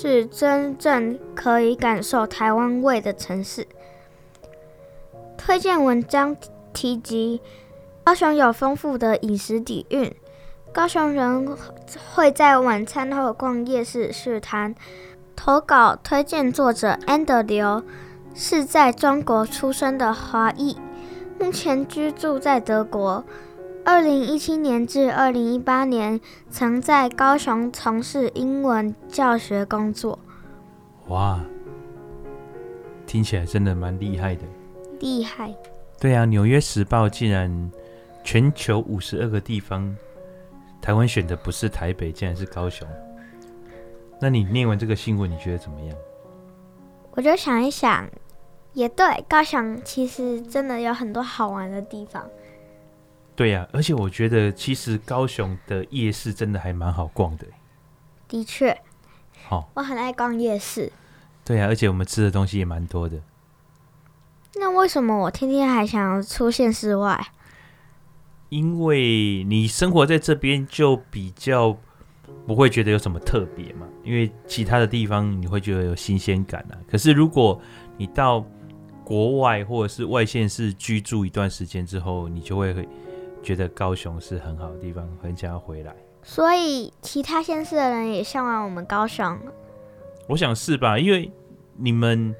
[0.00, 3.66] 是真正可以感受台湾味的城市。
[5.36, 6.36] 推荐文章
[6.72, 7.40] 提及
[8.04, 10.14] 高雄有丰富的饮食底蕴，
[10.72, 11.48] 高雄人
[12.14, 14.72] 会在晚餐后逛夜市试摊。
[15.34, 17.82] 投稿推荐作者 And 刘
[18.36, 20.76] 是在中国出生的华裔，
[21.40, 23.24] 目前居住在德国。
[23.88, 26.20] 二零一七年至二零一八年
[26.50, 30.18] 曾在高雄从事英文教学工作。
[31.06, 31.40] 哇，
[33.06, 34.42] 听起来真的蛮厉害的。
[35.00, 35.54] 厉害。
[35.98, 37.72] 对啊，《纽约时报》竟然
[38.22, 39.96] 全球五十二个地方，
[40.82, 42.86] 台湾选的不是台北，竟然是高雄。
[44.20, 45.96] 那你念完这个新闻，你觉得怎么样？
[47.12, 48.06] 我就想一想，
[48.74, 52.28] 也对，高雄其实真的有很多好玩的地方。
[53.38, 57.46] 对呀、啊，而且我觉得其实高雄的夜市真的还蛮好逛的。
[58.26, 58.76] 的确，
[59.46, 60.92] 好、哦，我很爱逛夜市。
[61.44, 63.22] 对呀、啊，而且我们吃的东西也蛮多的。
[64.56, 67.28] 那为什么我天天还想要出现室外？
[68.48, 71.78] 因为你生活在这边就比较。
[72.46, 73.86] 不会觉得有什么特别嘛？
[74.02, 76.76] 因为其他的地方你会觉得有新鲜感啊。
[76.90, 77.58] 可是如果
[77.96, 78.44] 你到
[79.04, 82.86] 国外或者是外县市居住一段时间之后，你就会
[83.48, 85.96] 觉得高雄是很好的地方，很想要回来。
[86.22, 89.38] 所以其他县市的人也向往我们高雄。
[90.28, 90.98] 我想是吧？
[90.98, 91.32] 因为
[91.74, 92.34] 你们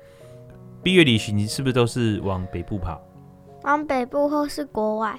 [0.82, 3.00] 毕业旅行，你是不是都是往北部跑？
[3.62, 5.18] 往北部或是国外？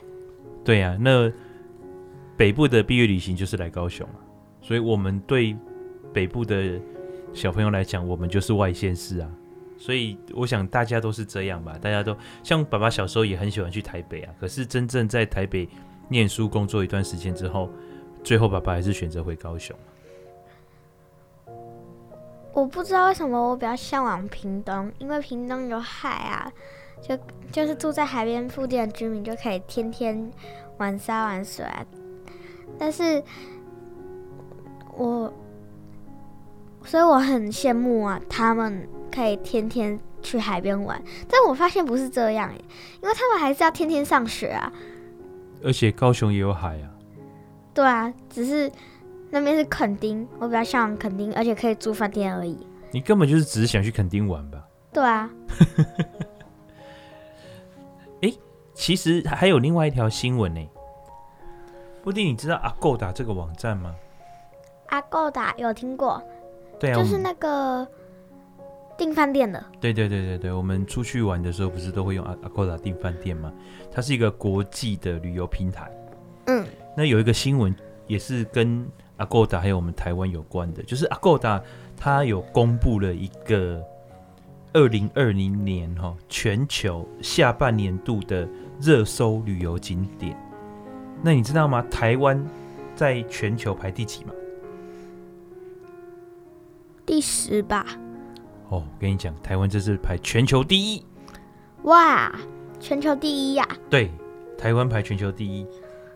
[0.63, 1.33] 对呀、啊，那
[2.37, 4.07] 北部的毕业旅行就是来高雄。
[4.61, 5.57] 所以我们对
[6.13, 6.79] 北部的
[7.33, 9.31] 小朋友来讲，我们就是外县市啊。
[9.79, 14.33] 所以我想大家都是这样吧，大家都像爸爸小时候也很喜欢去台北啊。
[14.39, 15.67] 可是真正在台北
[16.09, 17.69] 念书工作一段时间之后，
[18.23, 19.75] 最后爸爸还是选择回高雄。
[22.51, 26.51] 我不知道为什么我比较向往屏东，因为屏东有海啊，
[27.01, 27.17] 就
[27.51, 30.29] 就是住在海边附近的居民就可以天天
[30.77, 31.65] 玩沙玩水。
[32.77, 33.23] 但是
[34.97, 35.33] 我，
[36.89, 40.99] 所以我很羡慕啊，他们可以天天去海边玩。
[41.29, 42.65] 但我发现不是这样耶，
[43.03, 44.73] 因为他们还是要天天上学啊。
[45.63, 46.89] 而且高雄也有海啊。
[47.75, 48.71] 对啊，只是。
[49.31, 52.57] 那边是垦丁，我比较向往垦丁，而且可以住饭店而已。
[52.89, 54.65] 你根本就是只是想去垦丁玩吧？
[54.91, 55.29] 对啊。
[58.23, 58.39] 哎、欸，
[58.73, 60.67] 其实还有另外一条新闻呢。
[62.01, 63.93] 布丁，你知道 Agoda 这个网站吗
[64.89, 66.19] ？Agoda 有听过？
[66.79, 67.87] 对啊，就是那个
[68.97, 69.63] 订饭店的。
[69.79, 73.51] 对对对对对，我们出去玩的时候不是都会用 Agoda 订饭店吗？
[73.91, 75.91] 它是一个国际的旅游平台。
[76.47, 76.65] 嗯。
[76.95, 77.75] 那有一个新闻
[78.07, 78.87] 也是跟。
[79.19, 81.61] Agoda 还有我们台湾有关的，就是 Agoda
[81.97, 83.83] 它有公布了一个
[84.71, 88.47] 二零二零年哈全球下半年度的
[88.79, 90.41] 热搜旅游景点。
[91.21, 91.85] 那你知道吗？
[91.91, 92.41] 台湾
[92.95, 94.31] 在全球排第几吗？
[97.09, 97.83] 第十吧。
[98.69, 101.03] 哦，我跟你讲，台湾这次排全球第一。
[101.81, 102.31] 哇，
[102.79, 103.67] 全球第一呀！
[103.89, 104.11] 对，
[104.55, 105.65] 台湾排全球第一，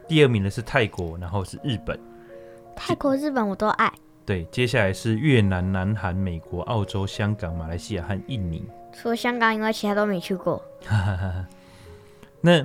[0.08, 2.00] 第二名的是泰国，然后是日本。
[2.76, 3.92] 泰国、日本我都爱。
[4.24, 8.64] 对，接下来是越南、南韩、美国、澳洲、香港、马来西亚和印尼。
[8.94, 10.64] 除了香港，以外其他都没去过。
[12.40, 12.64] 那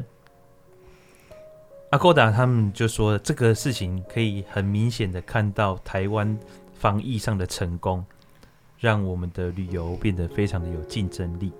[1.92, 6.38] Agoda 他们就说，这个事情可以很明显的看到台湾
[6.74, 8.04] 防疫上的成功，
[8.78, 11.52] 让我们的旅游变得非常的有竞争力。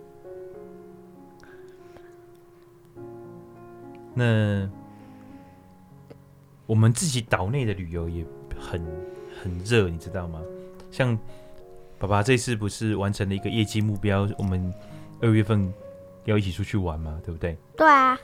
[4.14, 4.70] 那
[6.66, 8.24] 我们自己岛内的旅游也。
[8.60, 8.84] 很
[9.40, 10.42] 很热，你知道吗？
[10.90, 11.16] 像
[11.96, 14.74] 爸爸这次不是完成了一个业绩目标，我们
[15.20, 15.72] 二月份
[16.24, 17.56] 要一起出去玩嘛，对不对？
[17.76, 18.18] 对啊。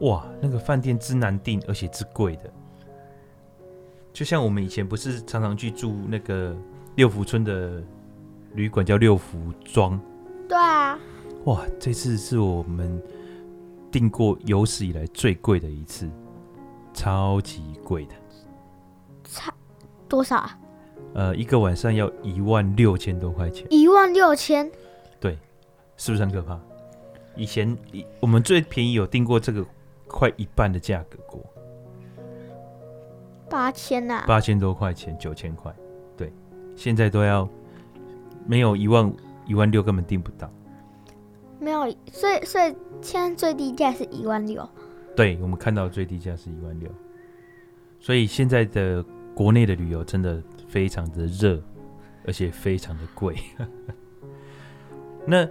[0.00, 2.52] 哇，那个饭店之难订，而且之贵的。
[4.12, 6.56] 就像我们以前不是常常去住那个
[6.96, 7.80] 六福村的
[8.54, 10.00] 旅馆，叫六福庄。
[10.48, 10.98] 对啊。
[11.44, 13.02] 哇，这次是我们
[13.90, 16.08] 订过有史以来最贵的一次，
[16.92, 18.14] 超级贵的。
[19.24, 19.52] 差。
[20.08, 20.58] 多少啊？
[21.14, 23.66] 呃，一个晚上要一万六千多块钱。
[23.70, 24.70] 一万六千？
[25.20, 25.38] 对，
[25.96, 26.58] 是不是很可怕？
[27.36, 27.76] 以前
[28.20, 29.64] 我们最便宜有订过这个
[30.06, 31.44] 快一半的价格过，
[33.48, 34.24] 八千呐？
[34.26, 35.74] 八千多块钱，九千块。
[36.16, 36.32] 对，
[36.74, 37.48] 现在都要
[38.48, 39.12] 没有一万
[39.46, 40.50] 一万六根本订不到。
[41.60, 41.80] 没有，
[42.10, 44.68] 所以所以现在最低价是一万六。
[45.14, 46.90] 对，我们看到最低价是一万六，
[48.00, 49.04] 所以现在的。
[49.34, 51.62] 国内的旅游真的非常的热，
[52.26, 53.36] 而且非常的贵。
[55.24, 55.48] 那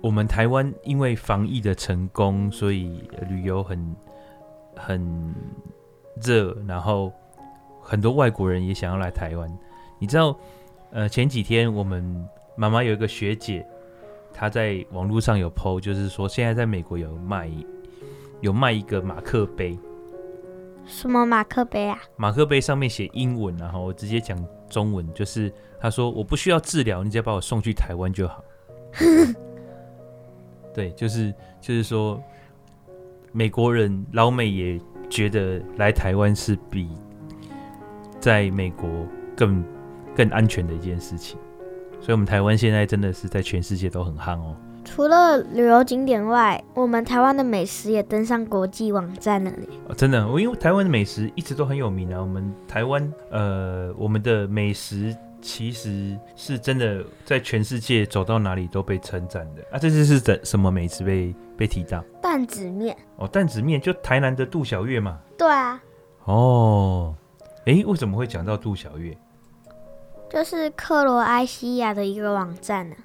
[0.00, 3.94] 我们台湾因为防疫的成功，所以旅游很
[4.74, 5.34] 很
[6.22, 7.12] 热，然后
[7.82, 9.58] 很多外国人也想要来台湾。
[9.98, 10.34] 你知道，
[10.90, 13.66] 呃，前几天我们妈妈有一个学姐，
[14.32, 17.50] 她在网络上有 PO，就是说现在在美国有卖
[18.40, 19.78] 有卖一个马克杯。
[20.86, 21.98] 什么马克杯啊？
[22.16, 28.42] 马克杯上面写英文，然后我直接讲中文，就是他说我不需要治疗，你只要把我送去台湾就好。
[30.72, 32.18] 对，就是就是说，
[33.32, 34.80] 美国人老美也
[35.10, 36.88] 觉得来台湾是比
[38.18, 38.88] 在美国
[39.36, 39.62] 更
[40.18, 41.38] 更安全的一件事情，
[42.00, 44.56] 所以我们台湾现在真的是在全世界都很夯哦。
[44.84, 49.58] 除了旅游景点外，我们台湾的美食也登上国际网站了呢。
[49.86, 52.20] 哦，真的，我因为台湾的美食一直都很有名啊。
[52.20, 59.78] 我们台湾，呃，我们的美食其实是真的在全世界走到哪里都被称赞的啊。
[59.78, 62.02] 这次是怎什么美食被被提到？
[62.20, 62.96] 担子面。
[63.18, 65.20] 哦，担子面就台南的杜小月嘛。
[65.36, 65.80] 对啊。
[66.24, 67.14] 哦，
[67.66, 69.16] 诶，为什么会讲到杜小月？
[70.30, 72.96] 就是克罗埃西亚的一个网站呢。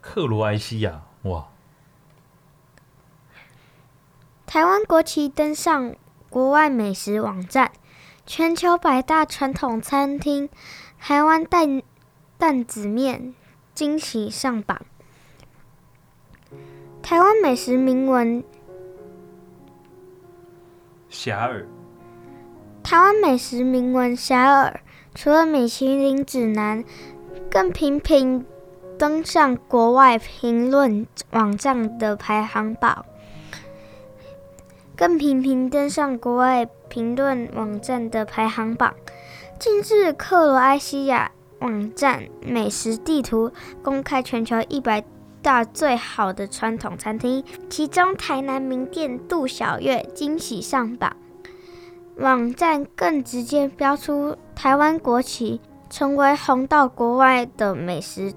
[0.00, 1.46] 克罗埃西亚，哇！
[4.46, 5.94] 台湾国旗登上
[6.28, 7.70] 国外美食网站，
[8.26, 10.48] 全球百大传统餐厅，
[10.98, 11.82] 台湾蛋
[12.36, 13.34] 担子面
[13.74, 14.80] 惊喜上榜。
[17.00, 18.42] 台湾美食名闻
[21.10, 21.66] 遐迩。
[22.82, 24.74] 台湾美食名闻遐迩，
[25.14, 26.84] 除了米其林指南，
[27.50, 28.46] 更频频
[28.98, 33.04] 登上国外评论网站的排行榜，
[34.96, 38.94] 更频频登上国外评论网站的排行榜。
[39.58, 43.52] 近日，克罗埃西亚网站美食地图
[43.82, 45.04] 公开全球一百
[45.42, 51.14] 大最好的传统餐厅，其中台南名店杜小月惊喜上榜。
[52.20, 55.58] 网站更直接标出台湾国旗，
[55.88, 58.34] 成为红到国外的美食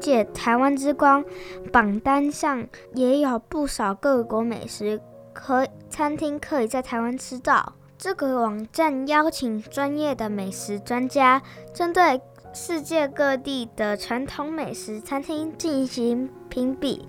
[0.00, 1.24] 界台湾之光。
[1.72, 5.00] 榜单上也有不少各国美食
[5.32, 7.74] 可餐厅可以在台湾吃到。
[7.96, 11.40] 这个网站邀请专业的美食专家，
[11.72, 12.20] 针对
[12.52, 17.06] 世界各地的传统美食餐厅进行评比，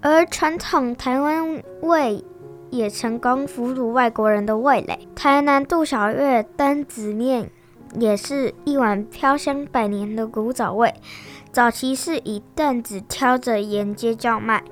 [0.00, 2.24] 而传统台湾味
[2.70, 5.08] 也成功俘虏外国人的味蕾。
[5.14, 7.50] 台南杜小月担子面
[7.94, 10.94] 也是一碗飘香百年的古早味，
[11.52, 14.62] 早期是以担子挑着沿街叫卖，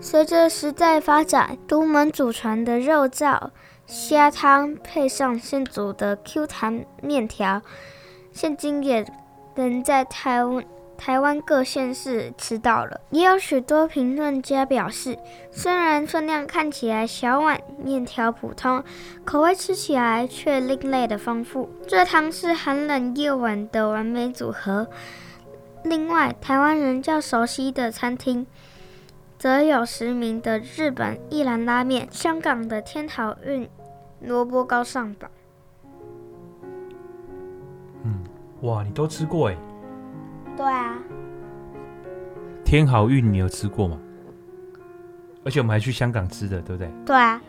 [0.00, 3.50] 随着时代发展，独门祖传的肉燥
[3.86, 7.62] 虾汤配上现煮的 Q 弹面条。
[8.32, 9.06] 现今也
[9.54, 10.64] 能在台湾
[10.96, 13.00] 台湾各县市吃到了。
[13.10, 15.18] 也有许多评论家表示，
[15.50, 18.82] 虽然分量看起来小碗，面条普通，
[19.24, 21.68] 口味吃起来却另类的丰富。
[21.86, 24.88] 这汤是寒冷夜晚的完美组合。
[25.84, 28.46] 另外，台湾人较熟悉的餐厅，
[29.38, 33.68] 则有实名的日本一兰拉面、香港的天好运
[34.20, 35.30] 萝卜糕上榜。
[38.04, 38.24] 嗯
[38.62, 39.56] 哇，你都吃过哎？
[40.56, 40.98] 对啊。
[42.64, 43.98] 天好运你有吃过吗？
[45.44, 46.90] 而且我们还去香港吃的，对不对？
[47.04, 47.40] 对啊。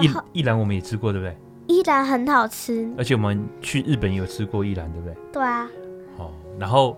[0.00, 1.36] 一一兰我们也吃过，对不对？
[1.66, 2.90] 依兰很好吃。
[2.96, 5.16] 而且我们去日本也有吃过依兰，对不对？
[5.32, 5.68] 对啊。
[6.16, 6.96] 哦，然后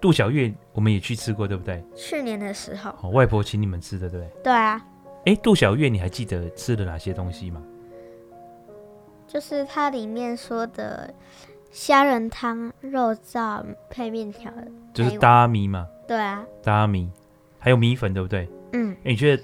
[0.00, 1.82] 杜小月我们也去吃过，对不对？
[1.94, 2.94] 去年的时候。
[3.02, 4.42] 哦，外婆请你们吃的，对不对？
[4.42, 4.84] 对啊。
[5.26, 7.62] 哎，杜小月，你还记得吃了哪些东西吗？
[9.26, 11.14] 就是它里面说的。
[11.74, 13.60] 虾仁汤、肉燥
[13.90, 14.48] 配面条，
[14.92, 15.88] 就是大米嘛。
[16.06, 17.10] 对啊，大米，
[17.58, 18.48] 还有米粉，对不对？
[18.74, 18.92] 嗯。
[18.98, 19.42] 哎，你觉得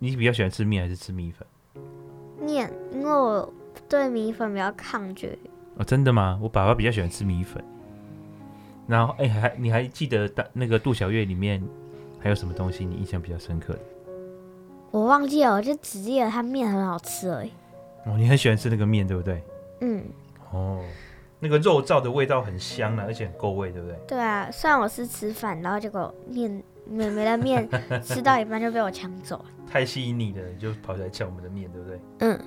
[0.00, 1.46] 你比较喜欢吃面还是吃米粉？
[2.40, 3.54] 面，因为我
[3.88, 5.38] 对米粉比较抗拒。
[5.76, 6.36] 哦，真的吗？
[6.42, 7.62] 我爸爸比较喜欢吃米粉。
[8.88, 11.62] 然后，哎，还你还记得大那个杜小月里面
[12.18, 13.80] 还有什么东西你印象比较深刻的？
[14.90, 17.52] 我忘记了，我就只记得它面很好吃而已。
[18.06, 19.40] 哦，你很喜欢吃那个面，对不对？
[19.82, 20.02] 嗯。
[20.50, 20.82] 哦。
[21.44, 23.98] 那个肉燥的味道很香啊，而且很够味，对不对？
[24.08, 26.50] 对啊，虽然我是吃饭，然后结果面
[26.88, 27.68] 妹妹的面
[28.02, 29.44] 吃到一半就被我抢走了。
[29.70, 32.00] 太吸引你了，你就跑起来抢我们的面，对不对？
[32.20, 32.40] 嗯。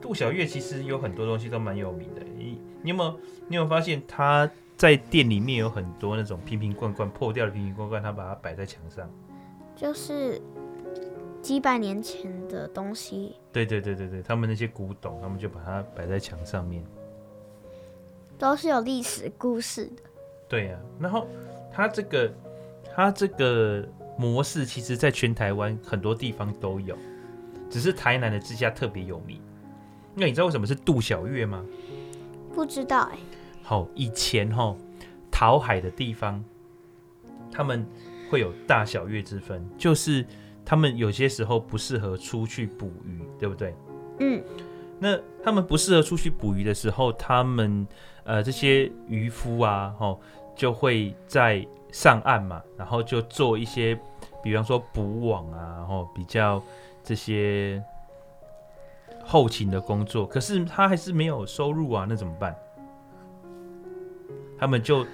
[0.00, 3.10] 杜小月其实有很多东西都蛮有名的，你你有没有
[3.46, 9.08] 你有没有发现他在店里面有很多那种瓶瓶罐罐破掉的瓶瓶罐罐，他把它摆在墙上，
[9.76, 10.42] 就是
[11.40, 13.36] 几百年前的东西。
[13.52, 16.84] 对对对对对，他们那些古董，他们就把它摆在墙上面。
[18.38, 20.02] 都是有历史故事的，
[20.48, 20.78] 对呀、啊。
[21.00, 21.26] 然后
[21.72, 22.32] 它这个
[22.94, 23.86] 它这个
[24.18, 26.96] 模式，其实在全台湾很多地方都有，
[27.70, 29.40] 只是台南的这家特别有名。
[30.14, 31.64] 那你知道为什么是杜小月吗？
[32.54, 33.18] 不知道哎、欸。
[33.62, 34.76] 好，以前哈
[35.30, 36.44] 讨海的地方，
[37.50, 37.86] 他们
[38.30, 40.24] 会有大小月之分，就是
[40.64, 43.74] 他们有些时候不适合出去捕鱼，对不对？
[44.20, 44.42] 嗯。
[45.04, 47.86] 那他们不适合出去捕鱼的时候，他们
[48.22, 50.18] 呃这些渔夫啊，吼
[50.56, 53.94] 就会在上岸嘛，然后就做一些，
[54.42, 56.62] 比方说补网啊，然后比较
[57.02, 57.84] 这些
[59.22, 60.26] 后勤的工作。
[60.26, 62.56] 可是他还是没有收入啊，那怎么办？
[64.58, 65.06] 他们就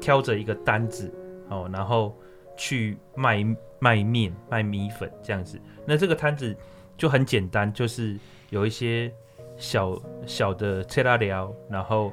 [0.00, 1.14] 挑着一个单子
[1.50, 2.12] 哦，然后
[2.56, 3.46] 去卖
[3.78, 5.56] 卖面、卖米粉这样子。
[5.86, 6.52] 那这个摊子
[6.96, 8.18] 就很简单，就是
[8.50, 9.14] 有一些。
[9.56, 12.12] 小小的切拉寮，然后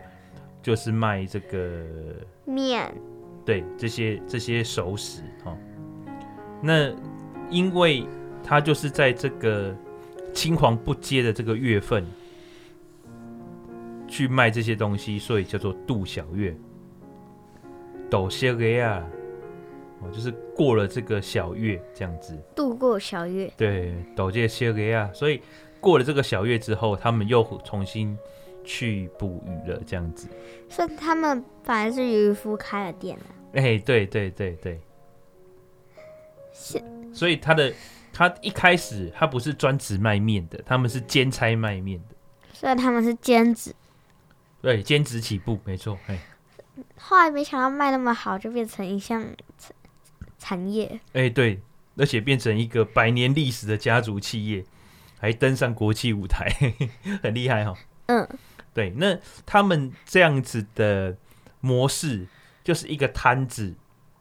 [0.62, 1.84] 就是卖这个
[2.46, 2.94] 面，
[3.46, 5.58] 对这些这些熟食哦。
[6.62, 6.90] 那
[7.50, 8.06] 因为
[8.44, 9.76] 它就是在这个
[10.34, 12.06] 青黄不接的这个月份
[14.08, 16.56] 去卖这些东西，所以叫做杜小月。
[18.10, 19.04] 斗些个呀，
[20.00, 23.52] 哦，就是过了这个小月这样子，度过小月。
[23.58, 25.42] 对，斗这些个呀，所以。
[25.84, 28.18] 过了这个小月之后，他们又重新
[28.64, 30.30] 去捕鱼了，这样子。
[30.70, 33.26] 所以他们反而是渔夫开了店了。
[33.56, 34.80] 哎、欸，对对对对。
[36.54, 36.82] 是。
[37.14, 37.74] 所以他的
[38.14, 42.16] 他一开始他不是专职卖面的，他们是兼差卖面的。
[42.54, 43.76] 所以他们是兼职。
[44.62, 46.00] 对，兼职起步，没错。
[46.08, 46.18] 哎，
[46.98, 49.22] 后来没想到卖那么好，就变成一项
[49.58, 49.76] 产
[50.40, 51.00] 产业。
[51.12, 51.60] 哎，对，
[51.98, 54.64] 而且变成一个百年历史的家族企业，
[55.24, 56.54] 还登上国际舞台，
[57.24, 57.78] 很厉害哈、哦。
[58.08, 58.30] 嗯，
[58.74, 61.16] 对，那他们这样子的
[61.62, 62.28] 模式，
[62.62, 63.74] 就是一个摊子，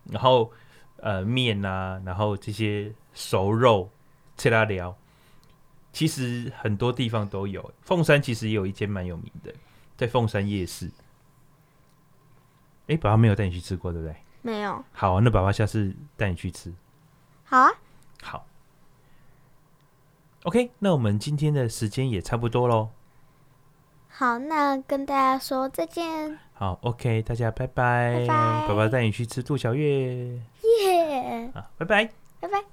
[0.04, 0.52] 然后
[0.98, 3.90] 呃面啊，然后这些熟肉，
[4.36, 4.96] 切拉聊。
[5.92, 9.52] 其实很多地方都有，凤山其实也有一间蛮有名的，
[9.96, 10.88] 在凤山夜市。
[12.86, 14.16] 哎，爸爸没有带你去吃过，对不对？
[14.42, 14.84] 没有。
[14.92, 16.72] 好，那爸爸下次带你去吃。
[17.42, 17.72] 好啊。
[18.22, 18.46] 好。
[20.44, 22.88] OK，那我们今天的时间也差不多喽。
[24.08, 26.36] 好，那跟大家说再见。
[26.52, 28.26] 好，OK，大家拜拜。
[28.26, 28.68] 拜拜。
[28.68, 30.40] 爸爸带你去吃兔小月。
[30.84, 31.50] 耶。
[31.54, 32.10] 好，拜拜。
[32.40, 32.64] 拜拜。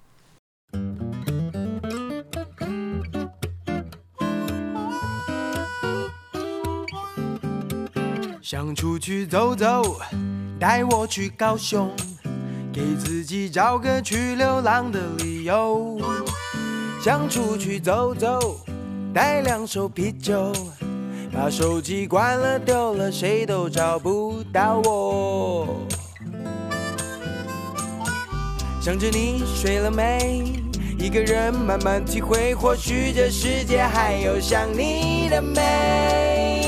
[8.42, 9.84] 想出去走走，
[10.60, 11.92] 带我去高雄，
[12.74, 16.00] 给自己找个去流浪的理由。
[17.02, 18.58] 想出去走走，
[19.14, 20.52] 带两手啤酒，
[21.32, 25.66] 把手机关了丢了，谁都找不到我。
[28.82, 30.52] 想着你睡了没，
[31.00, 36.59] 一个人慢慢体会，或许这世界还有想你的美。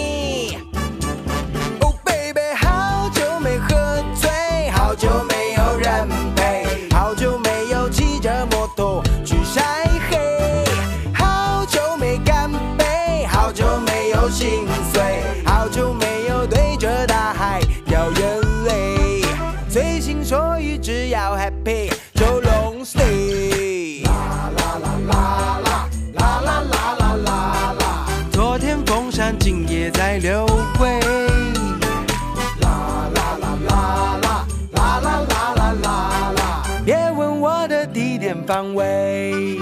[30.22, 30.46] 刘
[30.78, 31.00] 归，
[32.60, 36.64] 啦啦啦啦啦啦啦啦啦啦啦！
[36.86, 39.58] 别问我的地点方位。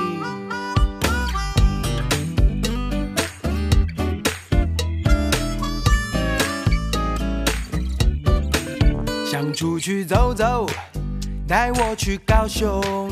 [9.31, 10.65] 想出去走走，
[11.47, 13.09] 带我去高雄，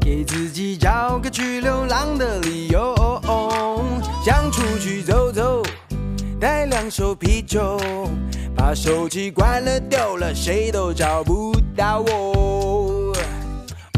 [0.00, 2.92] 给自己找个去流浪的理由。
[4.24, 5.62] 想出去走走。
[6.40, 7.80] 带两手啤酒，
[8.54, 13.12] 把手机关了丢了，谁都找不到我。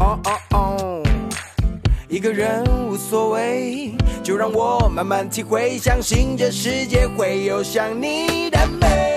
[0.01, 1.03] 哦哦哦。
[2.09, 9.10] 一个人无所谓，就让我慢慢体会，相信这世界会有想你的美。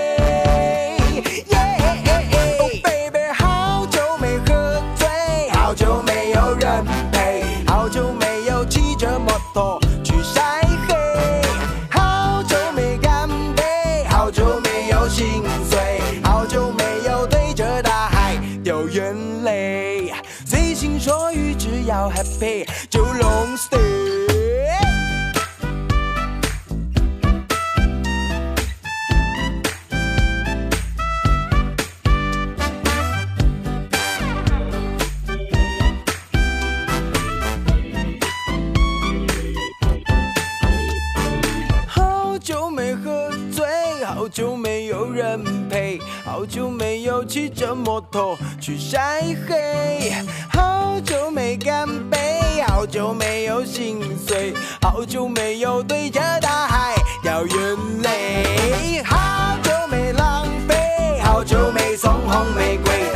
[47.14, 50.12] 又骑着摩托去晒黑，
[50.50, 54.52] 好久没干杯，好久没有心碎，
[54.82, 56.92] 好久没有对着大海
[57.22, 57.56] 掉眼
[58.02, 63.13] 泪，好久没浪费，好久没送红玫瑰。